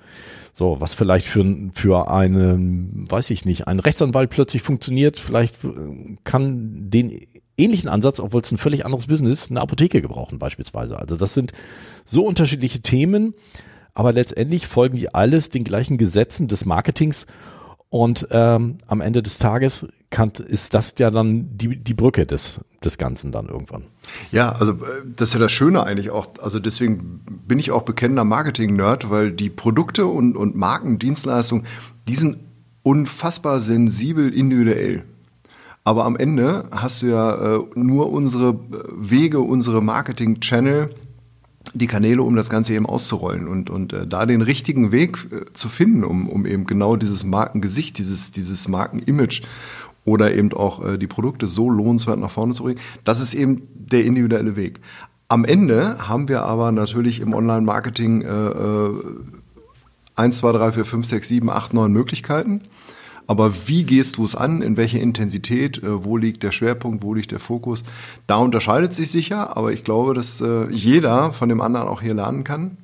So, 0.52 0.80
was 0.80 0.94
vielleicht 0.94 1.26
für, 1.26 1.44
für 1.72 2.10
eine, 2.10 2.58
weiß 2.58 3.30
ich 3.30 3.44
nicht, 3.44 3.68
ein 3.68 3.78
Rechtsanwalt 3.78 4.30
plötzlich 4.30 4.62
funktioniert, 4.62 5.20
vielleicht 5.20 5.56
kann 6.24 6.90
den 6.90 7.20
ähnlichen 7.56 7.88
Ansatz, 7.88 8.20
obwohl 8.20 8.40
es 8.40 8.50
ein 8.50 8.58
völlig 8.58 8.84
anderes 8.84 9.06
Business 9.06 9.50
eine 9.50 9.60
Apotheke 9.60 10.00
gebrauchen 10.00 10.38
beispielsweise. 10.38 10.98
Also 10.98 11.16
das 11.16 11.34
sind 11.34 11.52
so 12.04 12.24
unterschiedliche 12.24 12.80
Themen, 12.80 13.34
aber 13.94 14.12
letztendlich 14.12 14.66
folgen 14.66 14.96
die 14.96 15.14
alles 15.14 15.50
den 15.50 15.64
gleichen 15.64 15.98
Gesetzen 15.98 16.48
des 16.48 16.64
Marketings 16.64 17.26
und 17.90 18.28
ähm, 18.30 18.78
am 18.86 19.00
Ende 19.00 19.20
des 19.20 19.38
Tages 19.38 19.86
kann, 20.10 20.30
ist 20.46 20.74
das 20.74 20.94
ja 20.98 21.10
dann 21.10 21.56
die, 21.56 21.76
die 21.76 21.94
Brücke 21.94 22.26
des, 22.26 22.60
des 22.84 22.98
Ganzen 22.98 23.32
dann 23.32 23.48
irgendwann. 23.48 23.84
Ja, 24.32 24.52
also 24.52 24.72
äh, 24.72 24.76
das 25.16 25.28
ist 25.28 25.34
ja 25.34 25.40
das 25.40 25.52
Schöne 25.52 25.84
eigentlich 25.84 26.10
auch. 26.10 26.26
Also 26.40 26.60
deswegen 26.60 27.20
bin 27.46 27.58
ich 27.58 27.70
auch 27.72 27.82
bekennender 27.82 28.24
Marketing-Nerd, 28.24 29.10
weil 29.10 29.32
die 29.32 29.50
Produkte 29.50 30.06
und, 30.06 30.36
und 30.36 30.56
Markendienstleistungen, 30.56 31.66
die 32.08 32.14
sind 32.14 32.38
unfassbar 32.82 33.60
sensibel 33.60 34.32
individuell. 34.32 35.04
Aber 35.82 36.04
am 36.04 36.16
Ende 36.16 36.64
hast 36.70 37.02
du 37.02 37.06
ja 37.06 37.56
äh, 37.56 37.60
nur 37.74 38.10
unsere 38.12 38.58
Wege, 38.96 39.40
unsere 39.40 39.82
Marketing-Channel, 39.82 40.90
die 41.74 41.86
Kanäle, 41.86 42.22
um 42.22 42.36
das 42.36 42.50
Ganze 42.50 42.74
eben 42.74 42.86
auszurollen 42.86 43.46
und, 43.46 43.70
und 43.70 43.92
äh, 43.92 44.06
da 44.06 44.26
den 44.26 44.42
richtigen 44.42 44.92
Weg 44.92 45.18
äh, 45.30 45.52
zu 45.52 45.68
finden, 45.68 46.04
um, 46.04 46.28
um 46.28 46.46
eben 46.46 46.66
genau 46.66 46.96
dieses 46.96 47.24
Markengesicht, 47.24 47.98
dieses, 47.98 48.32
dieses 48.32 48.68
Markenimage 48.68 49.42
oder 50.04 50.34
eben 50.34 50.52
auch 50.52 50.84
äh, 50.84 50.98
die 50.98 51.06
Produkte 51.06 51.46
so 51.46 51.70
lohnenswert 51.70 52.18
nach 52.18 52.30
vorne 52.30 52.54
zu 52.54 52.64
bringen, 52.64 52.80
das 53.04 53.20
ist 53.20 53.34
eben 53.34 53.68
der 53.74 54.04
individuelle 54.04 54.56
Weg. 54.56 54.80
Am 55.28 55.44
Ende 55.44 56.08
haben 56.08 56.28
wir 56.28 56.42
aber 56.42 56.72
natürlich 56.72 57.20
im 57.20 57.34
Online-Marketing 57.34 58.22
äh, 58.22 58.90
1, 60.16 60.38
2, 60.38 60.52
3, 60.52 60.72
4, 60.72 60.84
5, 60.84 61.06
6, 61.06 61.28
7, 61.28 61.50
8, 61.50 61.74
9 61.74 61.92
Möglichkeiten. 61.92 62.62
Aber 63.30 63.54
wie 63.68 63.84
gehst 63.84 64.16
du 64.16 64.24
es 64.24 64.34
an? 64.34 64.60
In 64.60 64.76
welcher 64.76 64.98
Intensität? 64.98 65.80
Äh, 65.84 66.04
wo 66.04 66.16
liegt 66.16 66.42
der 66.42 66.50
Schwerpunkt? 66.50 67.04
Wo 67.04 67.14
liegt 67.14 67.30
der 67.30 67.38
Fokus? 67.38 67.84
Da 68.26 68.38
unterscheidet 68.38 68.92
sich 68.92 69.08
sicher, 69.12 69.56
aber 69.56 69.72
ich 69.72 69.84
glaube, 69.84 70.14
dass 70.14 70.40
äh, 70.40 70.68
jeder 70.72 71.32
von 71.32 71.48
dem 71.48 71.60
anderen 71.60 71.86
auch 71.86 72.02
hier 72.02 72.12
lernen 72.12 72.42
kann, 72.42 72.76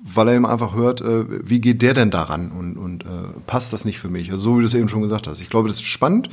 weil 0.00 0.26
er 0.26 0.34
eben 0.34 0.46
einfach 0.46 0.74
hört, 0.74 1.00
äh, 1.00 1.48
wie 1.48 1.60
geht 1.60 1.80
der 1.80 1.94
denn 1.94 2.10
daran 2.10 2.50
und, 2.50 2.76
und 2.76 3.04
passt 3.46 3.72
das 3.72 3.84
nicht 3.84 4.00
für 4.00 4.08
mich? 4.08 4.32
Also 4.32 4.42
so 4.42 4.56
wie 4.56 4.62
du 4.62 4.66
es 4.66 4.74
eben 4.74 4.88
schon 4.88 5.02
gesagt 5.02 5.28
hast. 5.28 5.40
Ich 5.40 5.48
glaube, 5.48 5.68
das 5.68 5.76
ist 5.76 5.86
spannend. 5.86 6.28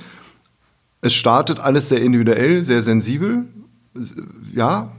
Es 1.01 1.13
startet 1.13 1.59
alles 1.59 1.89
sehr 1.89 2.01
individuell, 2.01 2.63
sehr 2.63 2.81
sensibel. 2.81 3.45
Ja, 4.55 4.91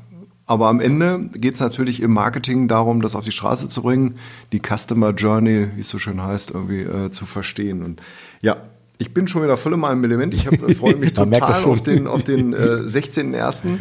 aber 0.46 0.68
am 0.68 0.80
Ende 0.80 1.28
geht 1.34 1.54
es 1.54 1.60
natürlich 1.60 2.00
im 2.00 2.12
Marketing 2.12 2.68
darum, 2.68 3.02
das 3.02 3.16
auf 3.16 3.24
die 3.24 3.32
Straße 3.32 3.66
zu 3.68 3.82
bringen, 3.82 4.16
die 4.52 4.60
Customer 4.60 5.10
Journey, 5.10 5.68
wie 5.74 5.80
es 5.80 5.88
so 5.88 5.98
schön 5.98 6.22
heißt, 6.22 6.52
irgendwie 6.52 6.82
äh, 6.82 7.10
zu 7.10 7.26
verstehen. 7.26 7.82
Und 7.82 8.00
ja, 8.42 8.56
ich 8.98 9.12
bin 9.12 9.26
schon 9.26 9.42
wieder 9.42 9.56
voll 9.56 9.74
in 9.74 9.80
meinem 9.80 10.04
Element. 10.04 10.34
Ich 10.34 10.46
äh, 10.46 10.74
freue 10.74 10.96
mich 10.96 11.14
total 11.14 11.64
auf 11.64 11.82
den, 11.82 12.06
auf 12.06 12.22
den 12.22 12.52
äh, 12.52 12.56
16.01., 12.86 13.78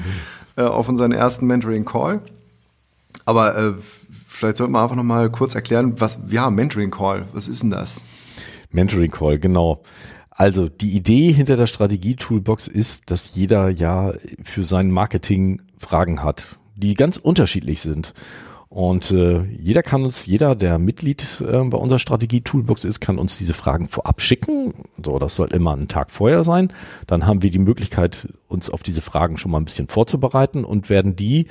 äh, 0.58 0.64
auf 0.64 0.90
unseren 0.90 1.12
ersten 1.12 1.46
Mentoring-Call. 1.46 2.22
Aber 3.26 3.58
äh, 3.58 3.74
vielleicht 4.28 4.58
sollten 4.58 4.74
wir 4.74 4.82
einfach 4.82 4.96
nochmal 4.96 5.30
kurz 5.30 5.54
erklären, 5.54 6.00
was, 6.00 6.18
ja, 6.30 6.50
Mentoring-Call, 6.50 7.28
was 7.32 7.48
ist 7.48 7.62
denn 7.62 7.70
das? 7.70 8.04
Mentoring-Call, 8.72 9.38
genau. 9.38 9.84
Also 10.32 10.68
die 10.68 10.92
Idee 10.92 11.32
hinter 11.32 11.58
der 11.58 11.68
Strategie-Toolbox 11.68 12.68
ist, 12.68 13.10
dass 13.10 13.36
jeder 13.36 13.70
ja 13.70 14.14
für 14.44 14.64
sein 14.64 14.92
Marketing 14.92 15.62
Fragen 15.78 16.24
hat, 16.24 16.58
die 16.76 16.94
ganz 16.94 17.18
unterschiedlich 17.18 17.82
sind. 17.82 18.14
Und 18.76 19.12
äh, 19.12 19.44
jeder 19.44 19.84
kann 19.84 20.04
uns, 20.04 20.26
jeder, 20.26 20.54
der 20.54 20.80
Mitglied 20.80 21.42
äh, 21.42 21.64
bei 21.64 21.78
unserer 21.78 22.00
Strategie-Toolbox 22.00 22.84
ist, 22.84 23.00
kann 23.00 23.18
uns 23.18 23.38
diese 23.38 23.54
Fragen 23.54 23.88
vorab 23.88 24.20
schicken. 24.20 24.74
So, 25.02 25.18
das 25.18 25.36
soll 25.36 25.54
immer 25.54 25.72
einen 25.72 25.88
Tag 25.88 26.12
vorher 26.12 26.44
sein. 26.44 26.74
Dann 27.08 27.26
haben 27.26 27.42
wir 27.42 27.52
die 27.52 27.60
Möglichkeit, 27.60 28.28
uns 28.48 28.70
auf 28.70 28.84
diese 28.84 29.02
Fragen 29.02 29.38
schon 29.38 29.52
mal 29.52 29.60
ein 29.60 29.66
bisschen 29.66 29.88
vorzubereiten 29.88 30.66
und 30.66 30.90
werden 30.90 31.16
die 31.16 31.48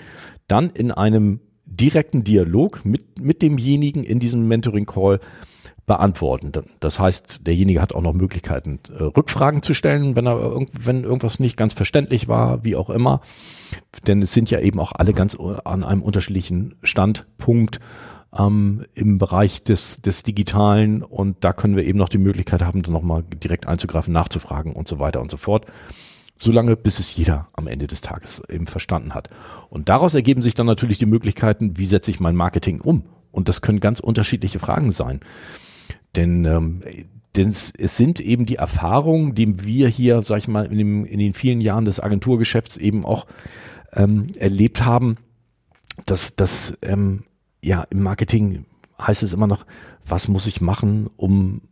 dann 0.49 0.69
in 0.69 0.91
einem 0.91 1.41
direkten 1.65 2.25
Dialog 2.25 2.85
mit, 2.85 3.21
mit 3.21 3.41
demjenigen 3.41 4.05
in 4.05 4.19
diesem 4.19 4.47
Mentoring-Call 4.47 5.21
beantworten. 5.87 6.53
Das 6.81 6.99
heißt, 6.99 7.41
derjenige 7.47 7.81
hat 7.83 7.95
auch 7.95 8.03
noch 8.03 8.15
Möglichkeiten, 8.15 8.81
äh, 8.99 9.03
Rückfragen 9.03 9.63
zu 9.63 9.75
stellen, 9.75 10.17
wenn 10.17 10.27
er 10.27 10.61
wenn 10.73 11.05
irgendwas 11.05 11.39
nicht 11.39 11.57
ganz 11.57 11.75
verständlich 11.75 12.29
war, 12.29 12.65
wie 12.65 12.77
auch 12.77 12.91
immer. 12.91 13.21
Denn 14.07 14.23
es 14.23 14.33
sind 14.33 14.51
ja 14.51 14.61
eben 14.61 14.81
auch 14.81 14.93
alle 14.93 15.13
ganz 15.13 15.37
an 15.65 15.85
einem 15.85 16.03
unterschiedlichen 16.03 16.77
Standpunkt 16.83 17.81
ähm, 18.37 18.85
im 18.95 19.19
Bereich 19.19 19.63
des, 19.63 20.01
des 20.01 20.23
Digitalen 20.23 21.03
und 21.03 21.45
da 21.45 21.53
können 21.53 21.77
wir 21.77 21.85
eben 21.85 21.99
noch 21.99 22.09
die 22.09 22.19
Möglichkeit 22.19 22.63
haben, 22.63 22.83
dann 22.83 22.93
nochmal 22.93 23.23
direkt 23.23 23.67
einzugreifen, 23.67 24.13
nachzufragen 24.13 24.73
und 24.73 24.89
so 24.89 24.99
weiter 24.99 25.21
und 25.21 25.31
so 25.31 25.37
fort. 25.37 25.67
Solange 26.37 26.75
bis 26.75 26.99
es 26.99 27.15
jeder 27.15 27.47
am 27.53 27.69
Ende 27.69 27.87
des 27.87 28.01
Tages 28.01 28.43
eben 28.49 28.67
verstanden 28.67 29.15
hat. 29.15 29.29
Und 29.71 29.89
daraus 29.89 30.15
ergeben 30.15 30.43
sich 30.43 30.55
dann 30.55 30.67
natürlich 30.67 30.99
die 30.99 31.07
Möglichkeiten, 31.07 31.79
wie 31.79 31.87
setze 31.87 32.11
ich 32.11 32.19
mein 32.19 32.35
Marketing 32.35 32.81
um? 32.81 33.05
Und 33.31 33.49
das 33.49 33.63
können 33.63 33.79
ganz 33.79 34.01
unterschiedliche 34.01 34.59
Fragen 34.59 34.91
sein. 34.91 35.21
Denn, 36.17 36.45
ähm, 36.45 36.81
denn 37.37 37.49
es, 37.49 37.73
sind 37.97 38.21
eben 38.21 38.47
die 38.47 38.57
Erfahrungen, 38.57 39.35
die 39.35 39.65
wir 39.65 39.89
hier, 39.89 40.23
sag 40.23 40.39
ich 40.39 40.49
mal, 40.49 40.67
in, 40.67 40.79
dem, 40.79 41.05
in 41.05 41.19
den 41.19 41.33
vielen 41.33 41.61
Jahren 41.61 41.85
des 41.85 42.01
Agenturgeschäfts 42.01 42.77
eben 42.77 43.05
auch 43.05 43.27
ähm, 43.93 44.29
erlebt 44.39 44.85
haben, 44.85 45.17
dass 46.07 46.37
das 46.37 46.77
ähm, 46.83 47.25
ja 47.63 47.85
im 47.91 48.03
Marketing 48.03 48.67
heißt 49.01 49.23
es 49.23 49.33
immer 49.33 49.47
noch, 49.47 49.67
was 50.07 50.29
muss 50.29 50.47
ich 50.47 50.61
machen, 50.61 51.11
um 51.17 51.63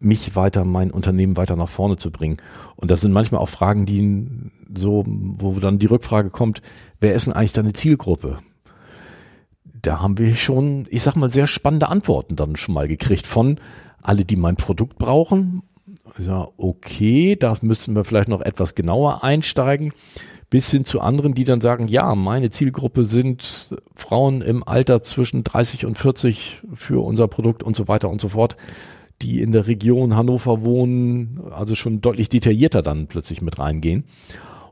mich 0.00 0.36
weiter, 0.36 0.64
mein 0.64 0.90
Unternehmen 0.90 1.36
weiter 1.36 1.56
nach 1.56 1.68
vorne 1.68 1.96
zu 1.96 2.10
bringen. 2.10 2.36
Und 2.76 2.90
das 2.90 3.00
sind 3.00 3.12
manchmal 3.12 3.40
auch 3.40 3.48
Fragen, 3.48 3.84
die 3.84 4.50
so, 4.76 5.04
wo 5.06 5.58
dann 5.58 5.78
die 5.78 5.86
Rückfrage 5.86 6.30
kommt, 6.30 6.62
wer 7.00 7.14
ist 7.14 7.26
denn 7.26 7.34
eigentlich 7.34 7.52
deine 7.52 7.72
Zielgruppe? 7.72 8.38
Da 9.82 10.00
haben 10.00 10.18
wir 10.18 10.34
schon, 10.36 10.86
ich 10.90 11.02
sag 11.02 11.16
mal, 11.16 11.28
sehr 11.28 11.46
spannende 11.46 11.88
Antworten 11.88 12.36
dann 12.36 12.56
schon 12.56 12.74
mal 12.74 12.88
gekriegt 12.88 13.26
von 13.26 13.58
alle, 14.02 14.24
die 14.24 14.36
mein 14.36 14.56
Produkt 14.56 14.98
brauchen. 14.98 15.62
Ja, 16.18 16.48
okay, 16.56 17.36
da 17.36 17.54
müssen 17.62 17.94
wir 17.94 18.04
vielleicht 18.04 18.28
noch 18.28 18.40
etwas 18.40 18.74
genauer 18.74 19.22
einsteigen. 19.24 19.92
Bis 20.50 20.70
hin 20.70 20.84
zu 20.84 21.00
anderen, 21.00 21.34
die 21.34 21.44
dann 21.44 21.60
sagen, 21.60 21.88
ja, 21.88 22.14
meine 22.14 22.48
Zielgruppe 22.48 23.04
sind 23.04 23.76
Frauen 23.94 24.40
im 24.40 24.66
Alter 24.66 25.02
zwischen 25.02 25.44
30 25.44 25.84
und 25.84 25.98
40 25.98 26.62
für 26.72 27.04
unser 27.04 27.28
Produkt 27.28 27.62
und 27.62 27.76
so 27.76 27.86
weiter 27.86 28.08
und 28.08 28.20
so 28.20 28.30
fort, 28.30 28.56
die 29.20 29.42
in 29.42 29.52
der 29.52 29.66
Region 29.66 30.16
Hannover 30.16 30.64
wohnen, 30.64 31.40
also 31.50 31.74
schon 31.74 32.00
deutlich 32.00 32.30
detaillierter 32.30 32.82
dann 32.82 33.08
plötzlich 33.08 33.42
mit 33.42 33.58
reingehen. 33.58 34.04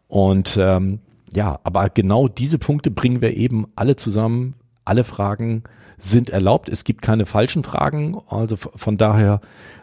Und 0.09 0.57
ähm, 0.59 1.01
ja, 1.33 1.61
aber 1.63 1.91
genau 1.91 2.29
diese 2.29 2.59
Punkte 2.59 2.91
bringen 2.91 3.21
wir 3.21 3.37
eben 3.37 3.67
alle 3.75 3.97
zusammen 3.97 4.55
alle 4.87 5.05
Fragen 5.05 5.65
sind 5.99 6.31
erlaubt. 6.31 6.69
Es 6.69 6.85
gibt 6.85 7.03
keine 7.03 7.27
falschen 7.27 7.63
Fragen. 7.63 8.19
Also 8.29 8.57
von 8.57 8.97
daher 8.97 9.41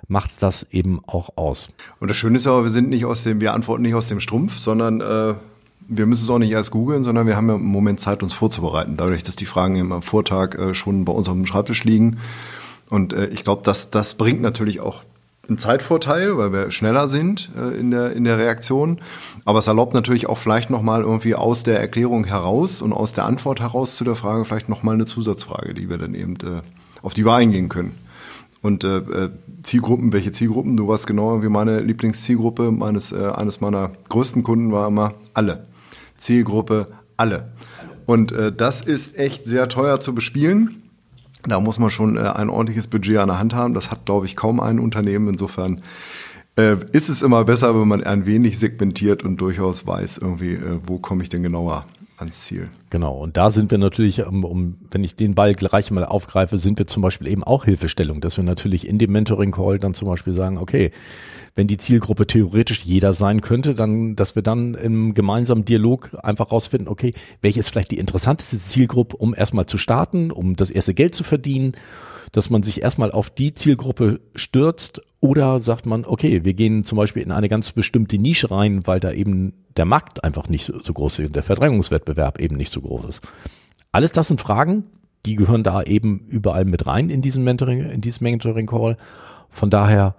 macht's 0.07 0.37
das 0.37 0.67
eben 0.71 1.01
auch 1.05 1.37
aus. 1.37 1.67
Und 1.99 2.09
das 2.09 2.17
Schöne 2.17 2.37
ist 2.37 2.47
aber, 2.47 2.63
wir 2.63 2.71
sind 2.71 2.89
nicht 2.89 3.05
aus 3.05 3.23
dem, 3.23 3.41
wir 3.41 3.53
antworten 3.53 3.83
nicht 3.83 3.95
aus 3.95 4.07
dem 4.07 4.19
Strumpf, 4.19 4.57
sondern 4.57 5.01
äh, 5.01 5.33
wir 5.87 6.05
müssen 6.05 6.23
es 6.23 6.29
auch 6.29 6.39
nicht 6.39 6.51
erst 6.51 6.71
googeln, 6.71 7.03
sondern 7.03 7.27
wir 7.27 7.35
haben 7.35 7.49
ja 7.49 7.55
im 7.55 7.65
Moment 7.65 7.99
Zeit, 7.99 8.23
uns 8.23 8.33
vorzubereiten. 8.33 8.97
Dadurch, 8.97 9.23
dass 9.23 9.35
die 9.35 9.45
Fragen 9.45 9.75
im 9.75 10.01
Vortag 10.01 10.55
äh, 10.55 10.73
schon 10.73 11.05
bei 11.05 11.13
uns 11.13 11.27
auf 11.27 11.35
dem 11.35 11.45
Schreibtisch 11.45 11.83
liegen. 11.83 12.17
Und 12.89 13.13
äh, 13.13 13.27
ich 13.27 13.43
glaube, 13.43 13.61
das, 13.63 13.89
das 13.89 14.15
bringt 14.15 14.41
natürlich 14.41 14.79
auch 14.79 15.03
ein 15.49 15.57
Zeitvorteil, 15.57 16.37
weil 16.37 16.53
wir 16.53 16.71
schneller 16.71 17.07
sind 17.07 17.51
äh, 17.57 17.77
in, 17.77 17.91
der, 17.91 18.13
in 18.13 18.23
der 18.23 18.37
Reaktion. 18.37 19.01
Aber 19.43 19.59
es 19.59 19.67
erlaubt 19.67 19.93
natürlich 19.93 20.27
auch 20.27 20.37
vielleicht 20.37 20.69
nochmal 20.69 21.01
irgendwie 21.01 21.35
aus 21.35 21.63
der 21.63 21.79
Erklärung 21.79 22.23
heraus 22.23 22.81
und 22.81 22.93
aus 22.93 23.13
der 23.13 23.25
Antwort 23.25 23.59
heraus 23.59 23.95
zu 23.95 24.05
der 24.05 24.15
Frage 24.15 24.45
vielleicht 24.45 24.69
nochmal 24.69 24.95
eine 24.95 25.05
Zusatzfrage, 25.05 25.73
die 25.73 25.89
wir 25.89 25.97
dann 25.97 26.15
eben, 26.15 26.35
äh, 26.35 26.61
auf 27.01 27.13
die 27.13 27.25
wir 27.25 27.33
eingehen 27.33 27.67
können. 27.67 27.97
Und 28.61 28.85
äh, 28.85 28.97
äh, 28.97 29.29
Zielgruppen, 29.61 30.13
welche 30.13 30.31
Zielgruppen? 30.31 30.77
Du 30.77 30.87
warst 30.87 31.07
genau 31.07 31.43
wie 31.43 31.49
meine 31.49 31.79
Lieblingszielgruppe 31.81 32.71
meines, 32.71 33.11
äh, 33.11 33.31
eines 33.35 33.59
meiner 33.59 33.91
größten 34.07 34.43
Kunden 34.43 34.71
war 34.71 34.87
immer 34.87 35.13
alle. 35.33 35.65
Zielgruppe 36.15 36.87
alle. 37.17 37.51
Und 38.05 38.31
äh, 38.31 38.53
das 38.53 38.79
ist 38.79 39.17
echt 39.17 39.45
sehr 39.45 39.67
teuer 39.67 39.99
zu 39.99 40.15
bespielen. 40.15 40.82
Da 41.45 41.59
muss 41.59 41.79
man 41.79 41.89
schon 41.89 42.17
äh, 42.17 42.21
ein 42.21 42.49
ordentliches 42.49 42.87
Budget 42.87 43.17
an 43.17 43.27
der 43.29 43.39
Hand 43.39 43.53
haben. 43.53 43.73
Das 43.73 43.91
hat, 43.91 44.05
glaube 44.05 44.25
ich, 44.25 44.35
kaum 44.35 44.59
ein 44.59 44.79
Unternehmen. 44.79 45.27
Insofern 45.27 45.81
äh, 46.55 46.77
ist 46.91 47.09
es 47.09 47.21
immer 47.21 47.43
besser, 47.45 47.79
wenn 47.79 47.87
man 47.87 48.03
ein 48.03 48.25
wenig 48.25 48.59
segmentiert 48.59 49.23
und 49.23 49.37
durchaus 49.37 49.85
weiß, 49.85 50.19
irgendwie, 50.19 50.53
äh, 50.53 50.79
wo 50.85 50.99
komme 50.99 51.23
ich 51.23 51.29
denn 51.29 51.43
genauer 51.43 51.85
ans 52.17 52.45
Ziel. 52.45 52.69
Genau, 52.89 53.17
und 53.17 53.37
da 53.37 53.49
sind 53.49 53.71
wir 53.71 53.77
natürlich, 53.77 54.25
um, 54.25 54.45
um, 54.45 54.75
wenn 54.91 55.03
ich 55.03 55.15
den 55.15 55.35
Ball 55.35 55.55
gleich 55.55 55.91
mal 55.91 56.05
aufgreife, 56.05 56.57
sind 56.57 56.77
wir 56.77 56.87
zum 56.87 57.01
Beispiel 57.01 57.27
eben 57.27 57.43
auch 57.43 57.65
Hilfestellung, 57.65 58.21
dass 58.21 58.37
wir 58.37 58.43
natürlich 58.43 58.87
in 58.87 58.99
dem 58.99 59.11
Mentoring-Call 59.11 59.79
dann 59.79 59.93
zum 59.93 60.07
Beispiel 60.07 60.33
sagen, 60.33 60.57
okay, 60.57 60.91
wenn 61.55 61.67
die 61.67 61.77
Zielgruppe 61.77 62.25
theoretisch 62.25 62.83
jeder 62.83 63.13
sein 63.13 63.41
könnte, 63.41 63.75
dann, 63.75 64.15
dass 64.15 64.35
wir 64.35 64.41
dann 64.41 64.73
im 64.73 65.13
gemeinsamen 65.13 65.65
Dialog 65.65 66.11
einfach 66.23 66.51
rausfinden, 66.51 66.87
okay, 66.87 67.13
welche 67.41 67.59
ist 67.59 67.69
vielleicht 67.69 67.91
die 67.91 67.99
interessanteste 67.99 68.59
Zielgruppe, 68.59 69.17
um 69.17 69.35
erstmal 69.35 69.67
zu 69.67 69.77
starten, 69.77 70.31
um 70.31 70.55
das 70.55 70.71
erste 70.71 70.93
Geld 70.93 71.13
zu 71.13 71.23
verdienen, 71.23 71.73
dass 72.31 72.49
man 72.49 72.63
sich 72.63 72.81
erstmal 72.81 73.11
auf 73.11 73.29
die 73.29 73.53
Zielgruppe 73.53 74.19
stürzt 74.35 75.01
oder 75.19 75.61
sagt 75.61 75.85
man, 75.85 76.05
okay, 76.05 76.43
wir 76.43 76.53
gehen 76.53 76.83
zum 76.83 76.97
Beispiel 76.97 77.21
in 77.21 77.31
eine 77.31 77.47
ganz 77.47 77.71
bestimmte 77.71 78.17
Nische 78.17 78.49
rein, 78.49 78.87
weil 78.87 78.99
da 78.99 79.11
eben 79.11 79.53
der 79.77 79.85
Markt 79.85 80.23
einfach 80.23 80.49
nicht 80.49 80.65
so, 80.65 80.93
groß 80.93 81.19
ist, 81.19 81.35
der 81.35 81.43
Verdrängungswettbewerb 81.43 82.39
eben 82.39 82.57
nicht 82.57 82.73
so 82.73 82.81
groß 82.81 83.05
ist. 83.05 83.21
Alles 83.91 84.11
das 84.11 84.27
sind 84.27 84.41
Fragen, 84.41 84.85
die 85.25 85.35
gehören 85.35 85.63
da 85.63 85.83
eben 85.83 86.19
überall 86.27 86.65
mit 86.65 86.87
rein 86.87 87.09
in 87.09 87.21
diesen 87.21 87.43
Mentoring, 87.43 87.89
in 87.89 88.01
diesem 88.01 88.23
Mentoring 88.23 88.65
Call. 88.65 88.97
Von 89.49 89.69
daher 89.69 90.15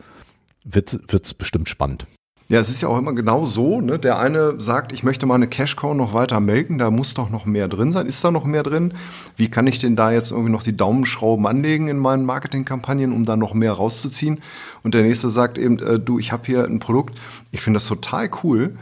wird 0.65 0.95
es 1.13 1.35
bestimmt 1.35 1.69
spannend. 1.69 2.07
Ja, 2.49 2.61
es 2.61 2.69
ist 2.69 2.83
ja 2.83 2.89
auch 2.89 2.99
immer 2.99 3.15
genau 3.15 3.47
so. 3.47 3.81
Ne? 3.81 3.99
Der 3.99 4.19
eine 4.19 4.61
sagt, 4.61 4.93
ich 4.93 5.03
möchte 5.03 5.25
mal 5.25 5.37
eine 5.37 5.49
Cash-Cow 5.49 5.95
noch 5.95 6.13
weiter 6.13 6.41
melken, 6.41 6.77
da 6.77 6.91
muss 6.91 7.15
doch 7.15 7.31
noch 7.31 7.47
mehr 7.47 7.69
drin 7.69 7.91
sein. 7.91 8.07
Ist 8.07 8.23
da 8.23 8.31
noch 8.31 8.45
mehr 8.45 8.63
drin? 8.63 8.93
Wie 9.37 9.49
kann 9.49 9.67
ich 9.67 9.79
denn 9.79 9.97
da 9.97 10.13
jetzt 10.13 10.31
irgendwie 10.31 10.53
noch 10.53 10.63
die 10.63 10.77
Daumenschrauben 10.77 11.47
anlegen 11.47 11.89
in 11.89 11.99
meinen 11.99 12.27
Marketingkampagnen, 12.27 13.13
um 13.13 13.25
da 13.25 13.37
noch 13.37 13.55
mehr 13.55 13.73
rauszuziehen? 13.73 14.41
Und 14.83 14.93
der 14.93 15.03
nächste 15.03 15.31
sagt 15.31 15.57
eben, 15.57 15.79
äh, 15.79 15.99
du, 15.99 16.19
ich 16.19 16.33
habe 16.33 16.43
hier 16.45 16.65
ein 16.65 16.81
Produkt, 16.81 17.19
ich 17.51 17.63
finde 17.63 17.79
das 17.79 17.87
total 17.87 18.31
cool, 18.43 18.77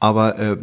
aber 0.00 0.38
äh, 0.38 0.56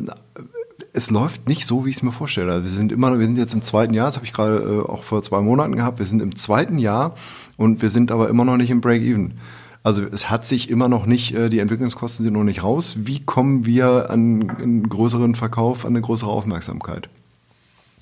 es 0.91 1.11
läuft 1.11 1.47
nicht 1.47 1.67
so, 1.67 1.85
wie 1.85 1.91
ich 1.91 1.97
es 1.97 2.03
mir 2.03 2.11
vorstelle. 2.11 2.63
Wir 2.63 2.71
sind 2.71 2.91
immer, 2.91 3.19
wir 3.19 3.25
sind 3.27 3.37
jetzt 3.37 3.53
im 3.53 3.61
zweiten 3.61 3.93
Jahr, 3.93 4.07
das 4.07 4.15
habe 4.15 4.25
ich 4.25 4.33
gerade 4.33 4.57
äh, 4.57 4.89
auch 4.89 5.03
vor 5.03 5.21
zwei 5.21 5.39
Monaten 5.39 5.75
gehabt, 5.75 5.99
wir 5.99 6.07
sind 6.07 6.19
im 6.19 6.35
zweiten 6.35 6.79
Jahr 6.79 7.15
und 7.57 7.83
wir 7.83 7.91
sind 7.91 8.11
aber 8.11 8.27
immer 8.27 8.43
noch 8.43 8.57
nicht 8.57 8.71
im 8.71 8.81
Break-Even. 8.81 9.35
Also 9.81 10.03
es 10.03 10.29
hat 10.29 10.45
sich 10.45 10.69
immer 10.69 10.89
noch 10.89 11.05
nicht, 11.05 11.33
äh, 11.33 11.49
die 11.49 11.59
Entwicklungskosten 11.59 12.23
sind 12.23 12.33
noch 12.33 12.43
nicht 12.43 12.63
raus. 12.63 12.97
Wie 12.99 13.23
kommen 13.23 13.65
wir 13.65 14.09
an 14.09 14.49
einen 14.49 14.89
größeren 14.89 15.35
Verkauf, 15.35 15.85
an 15.85 15.91
eine 15.91 16.01
größere 16.01 16.29
Aufmerksamkeit? 16.29 17.09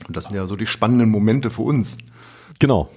Und 0.07 0.15
das 0.17 0.25
sind 0.25 0.35
ja 0.35 0.47
so 0.47 0.55
die 0.55 0.67
spannenden 0.67 1.09
Momente 1.09 1.49
für 1.49 1.63
uns. 1.63 1.97
Genau. 2.59 2.89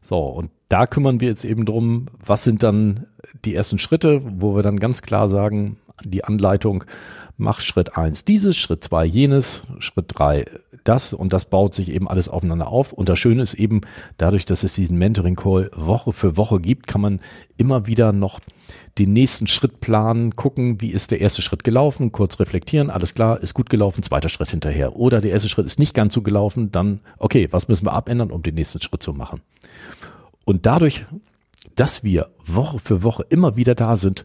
So, 0.00 0.18
und 0.20 0.50
da 0.68 0.86
kümmern 0.86 1.20
wir 1.20 1.28
jetzt 1.28 1.44
eben 1.44 1.64
drum, 1.64 2.06
was 2.24 2.44
sind 2.44 2.62
dann 2.62 3.06
die 3.44 3.54
ersten 3.54 3.78
Schritte, 3.78 4.22
wo 4.24 4.54
wir 4.54 4.62
dann 4.62 4.78
ganz 4.78 5.02
klar 5.02 5.28
sagen, 5.28 5.78
die 6.04 6.24
Anleitung, 6.24 6.84
mach 7.36 7.60
Schritt 7.60 7.96
eins 7.96 8.24
dieses, 8.24 8.56
Schritt 8.56 8.82
zwei 8.84 9.04
jenes, 9.04 9.62
Schritt 9.78 10.06
drei 10.08 10.46
das 10.84 11.12
und 11.12 11.32
das 11.32 11.46
baut 11.46 11.74
sich 11.74 11.90
eben 11.90 12.08
alles 12.08 12.28
aufeinander 12.28 12.68
auf. 12.68 12.92
Und 12.92 13.08
das 13.08 13.18
Schöne 13.18 13.42
ist 13.42 13.54
eben, 13.54 13.80
dadurch, 14.18 14.44
dass 14.44 14.62
es 14.62 14.74
diesen 14.74 14.98
Mentoring-Call 14.98 15.70
Woche 15.74 16.12
für 16.12 16.36
Woche 16.36 16.60
gibt, 16.60 16.86
kann 16.86 17.00
man 17.00 17.20
immer 17.56 17.86
wieder 17.86 18.12
noch 18.12 18.40
den 18.98 19.12
nächsten 19.12 19.46
Schritt 19.46 19.80
planen, 19.80 20.36
gucken, 20.36 20.80
wie 20.80 20.90
ist 20.90 21.10
der 21.10 21.20
erste 21.20 21.42
Schritt 21.42 21.64
gelaufen, 21.64 22.12
kurz 22.12 22.40
reflektieren, 22.40 22.90
alles 22.90 23.14
klar, 23.14 23.40
ist 23.42 23.54
gut 23.54 23.68
gelaufen, 23.68 24.02
zweiter 24.02 24.28
Schritt 24.28 24.50
hinterher. 24.50 24.96
Oder 24.96 25.20
der 25.20 25.32
erste 25.32 25.48
Schritt 25.48 25.66
ist 25.66 25.78
nicht 25.78 25.94
ganz 25.94 26.14
so 26.14 26.22
gelaufen, 26.22 26.72
dann, 26.72 27.00
okay, 27.18 27.48
was 27.50 27.68
müssen 27.68 27.86
wir 27.86 27.92
abändern, 27.92 28.30
um 28.30 28.42
den 28.42 28.54
nächsten 28.54 28.80
Schritt 28.80 29.02
zu 29.02 29.12
machen? 29.12 29.40
Und 30.44 30.66
dadurch, 30.66 31.04
dass 31.74 32.04
wir 32.04 32.28
Woche 32.46 32.78
für 32.78 33.02
Woche 33.02 33.26
immer 33.28 33.56
wieder 33.56 33.74
da 33.74 33.96
sind, 33.96 34.24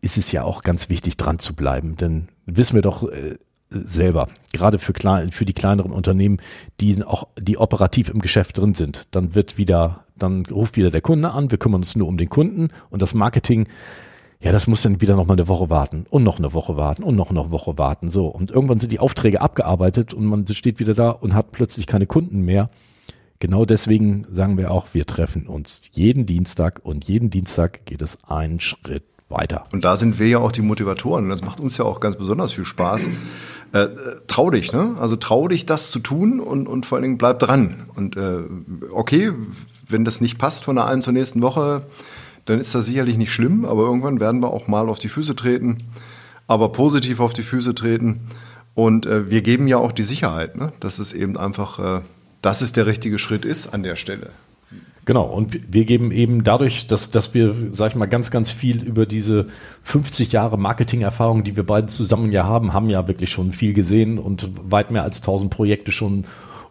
ist 0.00 0.18
es 0.18 0.32
ja 0.32 0.44
auch 0.44 0.62
ganz 0.62 0.88
wichtig, 0.88 1.16
dran 1.16 1.38
zu 1.38 1.54
bleiben. 1.54 1.96
Denn 1.96 2.28
wissen 2.46 2.74
wir 2.74 2.82
doch, 2.82 3.08
äh, 3.08 3.36
selber, 3.70 4.28
gerade 4.52 4.78
für, 4.78 4.92
für 5.30 5.44
die 5.44 5.52
kleineren 5.52 5.92
Unternehmen, 5.92 6.38
die 6.80 7.02
auch, 7.04 7.28
die 7.38 7.58
operativ 7.58 8.08
im 8.08 8.20
Geschäft 8.20 8.58
drin 8.58 8.74
sind. 8.74 9.06
Dann 9.10 9.34
wird 9.34 9.58
wieder, 9.58 10.04
dann 10.16 10.46
ruft 10.46 10.76
wieder 10.76 10.90
der 10.90 11.00
Kunde 11.00 11.32
an, 11.32 11.50
wir 11.50 11.58
kümmern 11.58 11.80
uns 11.80 11.96
nur 11.96 12.08
um 12.08 12.16
den 12.16 12.28
Kunden 12.28 12.68
und 12.90 13.02
das 13.02 13.14
Marketing, 13.14 13.68
ja, 14.40 14.52
das 14.52 14.66
muss 14.66 14.82
dann 14.82 15.00
wieder 15.00 15.16
noch 15.16 15.26
mal 15.26 15.32
eine 15.32 15.48
Woche 15.48 15.70
warten 15.70 16.06
und 16.10 16.22
noch 16.22 16.38
eine 16.38 16.52
Woche 16.52 16.76
warten 16.76 17.02
und 17.02 17.16
noch 17.16 17.30
eine 17.30 17.50
Woche 17.50 17.78
warten. 17.78 18.10
So. 18.10 18.26
Und 18.26 18.50
irgendwann 18.50 18.78
sind 18.78 18.92
die 18.92 19.00
Aufträge 19.00 19.40
abgearbeitet 19.40 20.14
und 20.14 20.26
man 20.26 20.46
steht 20.46 20.78
wieder 20.78 20.94
da 20.94 21.10
und 21.10 21.34
hat 21.34 21.52
plötzlich 21.52 21.86
keine 21.86 22.06
Kunden 22.06 22.42
mehr. 22.42 22.70
Genau 23.38 23.64
deswegen 23.64 24.26
sagen 24.30 24.56
wir 24.56 24.70
auch, 24.70 24.88
wir 24.92 25.06
treffen 25.06 25.46
uns 25.46 25.82
jeden 25.92 26.26
Dienstag 26.26 26.80
und 26.84 27.06
jeden 27.06 27.28
Dienstag 27.28 27.84
geht 27.84 28.02
es 28.02 28.22
einen 28.24 28.60
Schritt 28.60 29.04
weiter. 29.28 29.64
Und 29.72 29.84
da 29.84 29.96
sind 29.96 30.18
wir 30.18 30.28
ja 30.28 30.38
auch 30.38 30.52
die 30.52 30.62
Motivatoren. 30.62 31.28
Das 31.28 31.44
macht 31.44 31.60
uns 31.60 31.76
ja 31.76 31.84
auch 31.84 32.00
ganz 32.00 32.16
besonders 32.16 32.52
viel 32.52 32.64
Spaß. 32.64 33.10
Äh, 33.72 33.78
äh, 33.78 33.88
trau 34.28 34.50
dich, 34.50 34.72
ne? 34.72 34.96
Also 35.00 35.16
trau 35.16 35.48
dich, 35.48 35.66
das 35.66 35.90
zu 35.90 35.98
tun 35.98 36.38
und, 36.40 36.68
und 36.68 36.86
vor 36.86 36.96
allen 36.96 37.02
Dingen 37.02 37.18
bleib 37.18 37.40
dran. 37.40 37.86
Und 37.96 38.16
äh, 38.16 38.38
okay, 38.92 39.32
wenn 39.88 40.04
das 40.04 40.20
nicht 40.20 40.38
passt 40.38 40.64
von 40.64 40.76
der 40.76 40.86
einen 40.86 41.02
zur 41.02 41.12
nächsten 41.12 41.42
Woche, 41.42 41.82
dann 42.44 42.60
ist 42.60 42.74
das 42.74 42.86
sicherlich 42.86 43.16
nicht 43.16 43.32
schlimm, 43.32 43.64
aber 43.64 43.82
irgendwann 43.82 44.20
werden 44.20 44.40
wir 44.40 44.52
auch 44.52 44.68
mal 44.68 44.88
auf 44.88 45.00
die 45.00 45.08
Füße 45.08 45.34
treten, 45.34 45.82
aber 46.46 46.70
positiv 46.70 47.18
auf 47.18 47.32
die 47.32 47.42
Füße 47.42 47.74
treten. 47.74 48.28
Und 48.74 49.06
äh, 49.06 49.28
wir 49.30 49.42
geben 49.42 49.66
ja 49.66 49.78
auch 49.78 49.92
die 49.92 50.04
Sicherheit, 50.04 50.56
ne? 50.56 50.72
dass 50.80 50.98
es 50.98 51.12
eben 51.12 51.36
einfach, 51.36 51.78
äh, 51.78 52.00
dass 52.42 52.60
es 52.60 52.72
der 52.72 52.86
richtige 52.86 53.18
Schritt 53.18 53.44
ist 53.44 53.74
an 53.74 53.82
der 53.82 53.96
Stelle. 53.96 54.30
Genau, 55.06 55.22
und 55.22 55.72
wir 55.72 55.84
geben 55.84 56.10
eben 56.10 56.42
dadurch, 56.42 56.88
dass, 56.88 57.12
dass 57.12 57.32
wir, 57.32 57.54
sag 57.70 57.92
ich 57.92 57.94
mal, 57.94 58.06
ganz, 58.06 58.32
ganz 58.32 58.50
viel 58.50 58.82
über 58.82 59.06
diese 59.06 59.46
50 59.84 60.32
Jahre 60.32 60.58
Marketing-Erfahrung, 60.58 61.44
die 61.44 61.54
wir 61.54 61.64
beide 61.64 61.86
zusammen 61.86 62.32
ja 62.32 62.42
haben, 62.42 62.72
haben 62.72 62.90
ja 62.90 63.06
wirklich 63.06 63.30
schon 63.30 63.52
viel 63.52 63.72
gesehen 63.72 64.18
und 64.18 64.50
weit 64.68 64.90
mehr 64.90 65.04
als 65.04 65.18
1000 65.18 65.48
Projekte 65.48 65.92
schon 65.92 66.24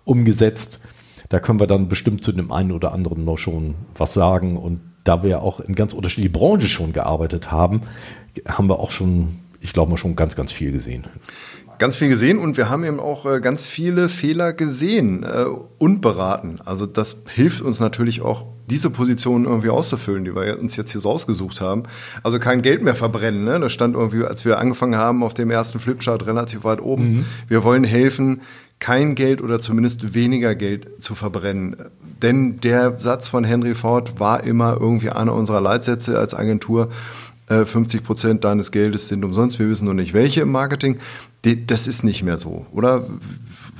umgesetzt. 0.03 0.81
Da 1.29 1.39
können 1.39 1.61
wir 1.61 1.67
dann 1.67 1.87
bestimmt 1.87 2.25
zu 2.25 2.33
dem 2.33 2.51
einen 2.51 2.73
oder 2.73 2.91
anderen 2.91 3.23
noch 3.23 3.37
schon 3.37 3.75
was 3.95 4.13
sagen. 4.13 4.57
Und 4.57 4.81
da 5.05 5.23
wir 5.23 5.41
auch 5.41 5.61
in 5.61 5.73
ganz 5.73 5.93
unterschiedlichen 5.93 6.33
Branchen 6.33 6.67
schon 6.67 6.91
gearbeitet 6.91 7.53
haben, 7.53 7.83
haben 8.45 8.67
wir 8.67 8.81
auch 8.81 8.91
schon, 8.91 9.39
ich 9.61 9.71
glaube 9.71 9.91
mal, 9.91 9.97
schon 9.97 10.17
ganz, 10.17 10.35
ganz 10.35 10.51
viel 10.51 10.73
gesehen 10.73 11.05
ganz 11.77 11.95
viel 11.95 12.09
gesehen 12.09 12.37
und 12.37 12.57
wir 12.57 12.69
haben 12.69 12.83
eben 12.83 12.99
auch 12.99 13.25
äh, 13.25 13.39
ganz 13.39 13.65
viele 13.67 14.09
Fehler 14.09 14.53
gesehen 14.53 15.23
äh, 15.23 15.45
und 15.77 16.01
beraten. 16.01 16.59
Also 16.65 16.85
das 16.85 17.23
hilft 17.27 17.61
uns 17.61 17.79
natürlich 17.79 18.21
auch, 18.21 18.47
diese 18.67 18.89
Position 18.89 19.45
irgendwie 19.45 19.69
auszufüllen, 19.69 20.25
die 20.25 20.35
wir 20.35 20.59
uns 20.59 20.75
jetzt 20.75 20.91
hier 20.91 21.01
so 21.01 21.11
ausgesucht 21.11 21.61
haben. 21.61 21.83
Also 22.23 22.39
kein 22.39 22.63
Geld 22.63 22.81
mehr 22.81 22.95
verbrennen. 22.95 23.43
Ne? 23.43 23.59
Das 23.59 23.71
stand 23.71 23.95
irgendwie, 23.95 24.23
als 24.23 24.43
wir 24.43 24.57
angefangen 24.57 24.95
haben, 24.95 25.23
auf 25.23 25.35
dem 25.35 25.51
ersten 25.51 25.79
Flipchart 25.79 26.25
relativ 26.25 26.63
weit 26.63 26.81
oben. 26.81 27.17
Mhm. 27.17 27.25
Wir 27.47 27.63
wollen 27.63 27.83
helfen, 27.83 28.41
kein 28.79 29.15
Geld 29.15 29.41
oder 29.41 29.61
zumindest 29.61 30.13
weniger 30.13 30.55
Geld 30.55 31.01
zu 31.01 31.15
verbrennen. 31.15 31.75
Denn 32.21 32.59
der 32.59 32.99
Satz 32.99 33.27
von 33.27 33.43
Henry 33.43 33.75
Ford 33.75 34.19
war 34.19 34.43
immer 34.43 34.77
irgendwie 34.79 35.09
einer 35.09 35.33
unserer 35.33 35.61
Leitsätze 35.61 36.17
als 36.17 36.33
Agentur. 36.33 36.89
50 37.47 37.99
äh, 37.99 38.03
Prozent 38.03 38.43
deines 38.43 38.71
Geldes 38.71 39.07
sind 39.07 39.23
umsonst. 39.23 39.59
Wir 39.59 39.69
wissen 39.69 39.85
noch 39.85 39.93
nicht 39.93 40.13
welche 40.13 40.41
im 40.41 40.51
Marketing. 40.51 40.99
Das 41.67 41.85
ist 41.85 42.03
nicht 42.03 42.23
mehr 42.23 42.39
so, 42.39 42.65
oder? 42.71 43.07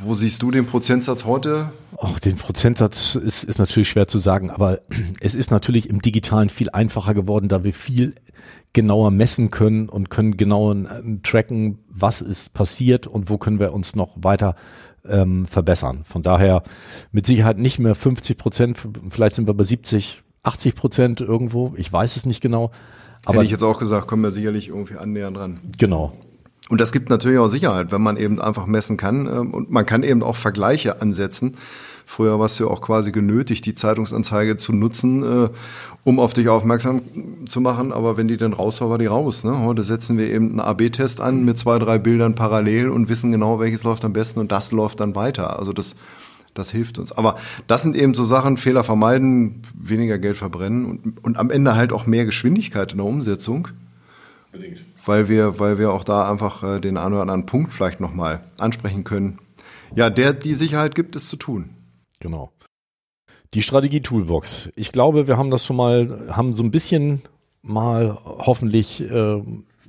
Wo 0.04 0.14
siehst 0.14 0.44
du 0.44 0.52
den 0.52 0.68
Prozentsatz 0.68 1.26
heute? 1.26 1.72
Ach, 1.98 2.20
den 2.20 2.36
Prozentsatz 2.36 3.16
ist, 3.16 3.44
ist 3.44 3.58
natürlich 3.58 3.90
schwer 3.90 4.08
zu 4.08 4.20
sagen, 4.20 4.52
aber 4.52 4.82
es 5.20 5.34
ist 5.34 5.50
natürlich 5.50 5.90
im 5.90 6.02
Digitalen 6.02 6.50
viel 6.50 6.70
einfacher 6.70 7.16
geworden, 7.16 7.48
da 7.48 7.64
wir 7.64 7.74
viel 7.74 8.14
genauer 8.74 9.10
messen 9.10 9.52
können 9.52 9.90
und 9.90 10.10
können 10.10 10.38
genauer 10.38 10.76
äh, 10.76 11.18
tracken, 11.24 11.80
was 11.90 12.22
ist 12.22 12.54
passiert 12.54 13.08
und 13.08 13.30
wo 13.30 13.38
können 13.38 13.60
wir 13.60 13.74
uns 13.74 13.96
noch 13.96 14.12
weiter 14.16 14.56
ähm, 15.08 15.48
verbessern. 15.48 16.04
Von 16.04 16.22
daher 16.22 16.62
mit 17.12 17.26
Sicherheit 17.26 17.58
nicht 17.58 17.80
mehr 17.80 17.96
50 17.96 18.38
Prozent, 18.38 18.78
vielleicht 19.10 19.36
sind 19.36 19.48
wir 19.48 19.54
bei 19.54 19.64
70, 19.64 20.22
80 20.44 20.76
Prozent 20.76 21.22
irgendwo, 21.22 21.74
ich 21.78 21.92
weiß 21.92 22.16
es 22.16 22.26
nicht 22.26 22.42
genau. 22.42 22.72
Aber 23.26 23.38
Hätte 23.38 23.46
ich 23.46 23.52
jetzt 23.52 23.64
auch 23.64 23.80
gesagt, 23.80 24.08
kommen 24.08 24.24
wir 24.24 24.32
sicherlich 24.32 24.70
irgendwie 24.70 24.96
annähernd 24.96 25.38
dran. 25.38 25.60
Genau. 25.78 26.14
Und 26.70 26.82
das 26.82 26.92
gibt 26.92 27.10
natürlich 27.10 27.38
auch 27.38 27.48
Sicherheit, 27.48 27.92
wenn 27.92 28.02
man 28.02 28.18
eben 28.18 28.42
einfach 28.42 28.66
messen 28.66 28.98
kann. 28.98 29.28
Ähm, 29.28 29.54
und 29.54 29.72
man 29.72 29.86
kann 29.86 30.04
eben 30.04 30.24
auch 30.24 30.36
Vergleiche 30.36 31.02
ansetzen. 31.02 31.58
Früher 32.08 32.40
warst 32.40 32.60
du 32.60 32.66
ja 32.66 32.70
auch 32.70 32.82
quasi 32.82 33.12
genötigt, 33.12 33.66
die 33.66 33.74
Zeitungsanzeige 33.74 34.58
zu 34.58 34.74
nutzen, 34.74 35.24
äh, 35.24 35.50
um 36.04 36.20
auf 36.20 36.34
dich 36.34 36.50
aufmerksam 36.50 37.02
zu 37.48 37.62
machen. 37.62 37.92
Aber 37.92 38.16
wenn 38.18 38.28
die 38.28 38.38
dann 38.38 38.54
raus 38.54 38.80
war, 38.82 38.90
war 38.90 38.98
die 39.00 39.08
raus. 39.08 39.44
Ne? 39.44 39.60
Heute 39.64 39.84
setzen 39.84 40.18
wir 40.18 40.30
eben 40.30 40.52
einen 40.52 40.60
AB-Test 40.60 41.20
an 41.20 41.46
mit 41.46 41.58
zwei, 41.58 41.80
drei 41.80 41.98
Bildern 41.98 42.36
parallel 42.36 42.90
und 42.90 43.10
wissen 43.10 43.32
genau, 43.32 43.60
welches 43.60 43.84
läuft 43.84 44.06
am 44.06 44.14
besten 44.14 44.40
und 44.40 44.52
das 44.52 44.72
läuft 44.72 45.00
dann 45.00 45.16
weiter. 45.16 45.60
Also 45.60 45.74
das, 45.74 45.96
das 46.56 46.72
hilft 46.72 46.98
uns. 46.98 47.12
Aber 47.12 47.38
das 47.68 47.84
sind 47.84 47.96
eben 47.96 48.16
so 48.16 48.26
Sachen, 48.26 48.58
Fehler 48.58 48.84
vermeiden, 48.84 49.62
weniger 49.78 50.18
Geld 50.18 50.38
verbrennen 50.38 50.86
und, 50.86 51.24
und 51.24 51.38
am 51.38 51.52
Ende 51.52 51.76
halt 51.76 51.94
auch 51.94 52.08
mehr 52.08 52.26
Geschwindigkeit 52.26 52.92
in 52.92 52.98
der 52.98 53.06
Umsetzung. 53.06 53.68
Bedingt 54.52 54.84
weil 55.06 55.30
wir, 55.30 55.60
weil 55.60 55.78
wir 55.78 55.94
auch 55.94 56.04
da 56.04 56.30
einfach 56.30 56.64
äh, 56.64 56.80
den 56.80 56.98
einen 56.98 57.14
oder 57.14 57.22
anderen 57.22 57.46
Punkt 57.46 57.74
vielleicht 57.74 58.00
nochmal 58.00 58.44
ansprechen 58.58 59.04
können. 59.04 59.40
Ja, 59.96 60.10
der 60.10 60.34
die 60.34 60.54
Sicherheit 60.54 60.96
gibt, 60.96 61.16
es 61.16 61.30
zu 61.30 61.38
tun. 61.38 61.70
Genau. 62.20 62.52
Die 63.54 63.62
Strategie 63.62 64.02
Toolbox. 64.02 64.70
Ich 64.76 64.92
glaube, 64.92 65.28
wir 65.28 65.38
haben 65.38 65.52
das 65.52 65.66
schon 65.66 65.78
mal, 65.78 66.28
haben 66.30 66.54
so 66.54 66.64
ein 66.64 66.72
bisschen 66.72 67.22
mal 67.62 68.18
hoffentlich 68.24 69.02
äh, 69.02 69.42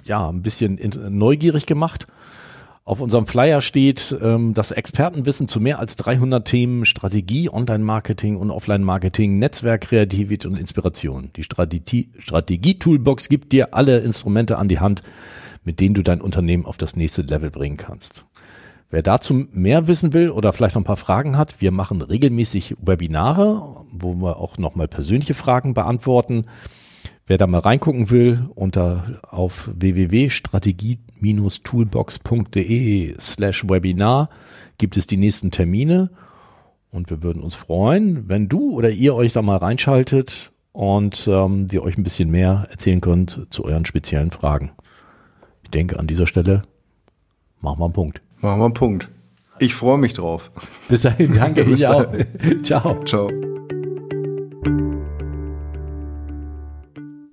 ja 0.04 0.28
ein 0.28 0.42
bisschen 0.42 0.78
neugierig 1.10 1.66
gemacht. 1.66 2.06
Auf 2.86 3.00
unserem 3.00 3.26
Flyer 3.26 3.62
steht 3.62 4.16
ähm, 4.22 4.54
das 4.54 4.70
Expertenwissen 4.70 5.48
zu 5.48 5.60
mehr 5.60 5.80
als 5.80 5.96
300 5.96 6.46
Themen 6.46 6.86
Strategie, 6.86 7.50
Online-Marketing 7.50 8.36
und 8.36 8.52
Offline-Marketing, 8.52 9.40
Netzwerk, 9.40 9.80
Kreativität 9.80 10.46
und 10.46 10.56
Inspiration. 10.56 11.30
Die 11.34 11.42
Strategie-Toolbox 11.42 13.28
gibt 13.28 13.50
dir 13.50 13.74
alle 13.74 13.98
Instrumente 13.98 14.56
an 14.56 14.68
die 14.68 14.78
Hand, 14.78 15.00
mit 15.64 15.80
denen 15.80 15.96
du 15.96 16.04
dein 16.04 16.20
Unternehmen 16.20 16.64
auf 16.64 16.76
das 16.76 16.94
nächste 16.94 17.22
Level 17.22 17.50
bringen 17.50 17.76
kannst. 17.76 18.24
Wer 18.88 19.02
dazu 19.02 19.34
mehr 19.50 19.88
wissen 19.88 20.12
will 20.12 20.30
oder 20.30 20.52
vielleicht 20.52 20.76
noch 20.76 20.82
ein 20.82 20.84
paar 20.84 20.96
Fragen 20.96 21.36
hat, 21.36 21.60
wir 21.60 21.72
machen 21.72 22.02
regelmäßig 22.02 22.76
Webinare, 22.80 23.84
wo 23.90 24.14
wir 24.14 24.36
auch 24.36 24.58
nochmal 24.58 24.86
persönliche 24.86 25.34
Fragen 25.34 25.74
beantworten. 25.74 26.46
Wer 27.26 27.36
da 27.36 27.48
mal 27.48 27.58
reingucken 27.58 28.10
will, 28.10 28.48
unter 28.54 29.18
auf 29.28 29.72
www.strategie-toolbox.de 31.20 33.16
slash 33.20 33.64
Webinar 33.68 34.28
gibt 34.78 34.96
es 34.96 35.06
die 35.06 35.16
nächsten 35.16 35.50
Termine 35.50 36.10
und 36.90 37.10
wir 37.10 37.22
würden 37.22 37.42
uns 37.42 37.54
freuen, 37.54 38.28
wenn 38.28 38.48
du 38.48 38.72
oder 38.72 38.90
ihr 38.90 39.14
euch 39.14 39.32
da 39.32 39.42
mal 39.42 39.56
reinschaltet 39.56 40.52
und 40.72 41.26
ähm, 41.28 41.70
wir 41.70 41.82
euch 41.82 41.96
ein 41.96 42.02
bisschen 42.02 42.30
mehr 42.30 42.66
erzählen 42.70 43.00
könnt 43.00 43.46
zu 43.50 43.64
euren 43.64 43.86
speziellen 43.86 44.30
Fragen. 44.30 44.72
Ich 45.62 45.70
denke, 45.70 45.98
an 45.98 46.06
dieser 46.06 46.26
Stelle 46.26 46.62
machen 47.60 47.80
wir 47.80 47.86
einen 47.86 47.94
Punkt. 47.94 48.20
Machen 48.40 48.60
wir 48.60 48.64
einen 48.66 48.74
Punkt. 48.74 49.08
Ich 49.58 49.74
freue 49.74 49.98
mich 49.98 50.12
drauf. 50.14 50.50
Bis 50.88 51.02
dahin, 51.02 51.34
danke. 51.34 51.64
Bis 51.66 51.84
auch. 51.84 52.06
Ciao. 52.62 53.02
Ciao. 53.04 53.30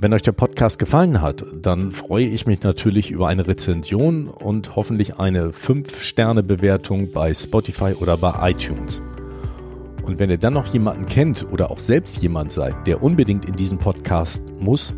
Wenn 0.04 0.12
euch 0.12 0.22
der 0.22 0.34
Podcast 0.34 0.80
gefallen 0.80 1.22
hat, 1.22 1.46
dann 1.56 1.94
freue 1.94 2.26
ich 2.26 2.46
mich 2.46 2.62
natürlich 2.62 3.10
über 3.10 3.30
eine 3.30 3.48
Rezension 3.48 4.28
und 4.28 4.76
hoffentlich 4.76 5.18
eine 5.18 5.52
5-Sterne-Bewertung 5.52 7.14
bei 7.14 7.34
Spotify 7.34 7.94
oder 7.94 8.18
bei 8.18 8.52
iTunes. 8.52 9.02
Und 10.06 10.20
wenn 10.20 10.30
ihr 10.30 10.38
dann 10.38 10.56
noch 10.56 10.68
jemanden 10.74 11.06
kennt 11.06 11.48
oder 11.50 11.72
auch 11.72 11.80
selbst 11.80 12.22
jemand 12.22 12.52
seid, 12.52 12.76
der 12.86 13.02
unbedingt 13.02 13.46
in 13.46 13.56
diesen 13.56 13.78
Podcast 13.78 14.44
muss, 14.60 14.94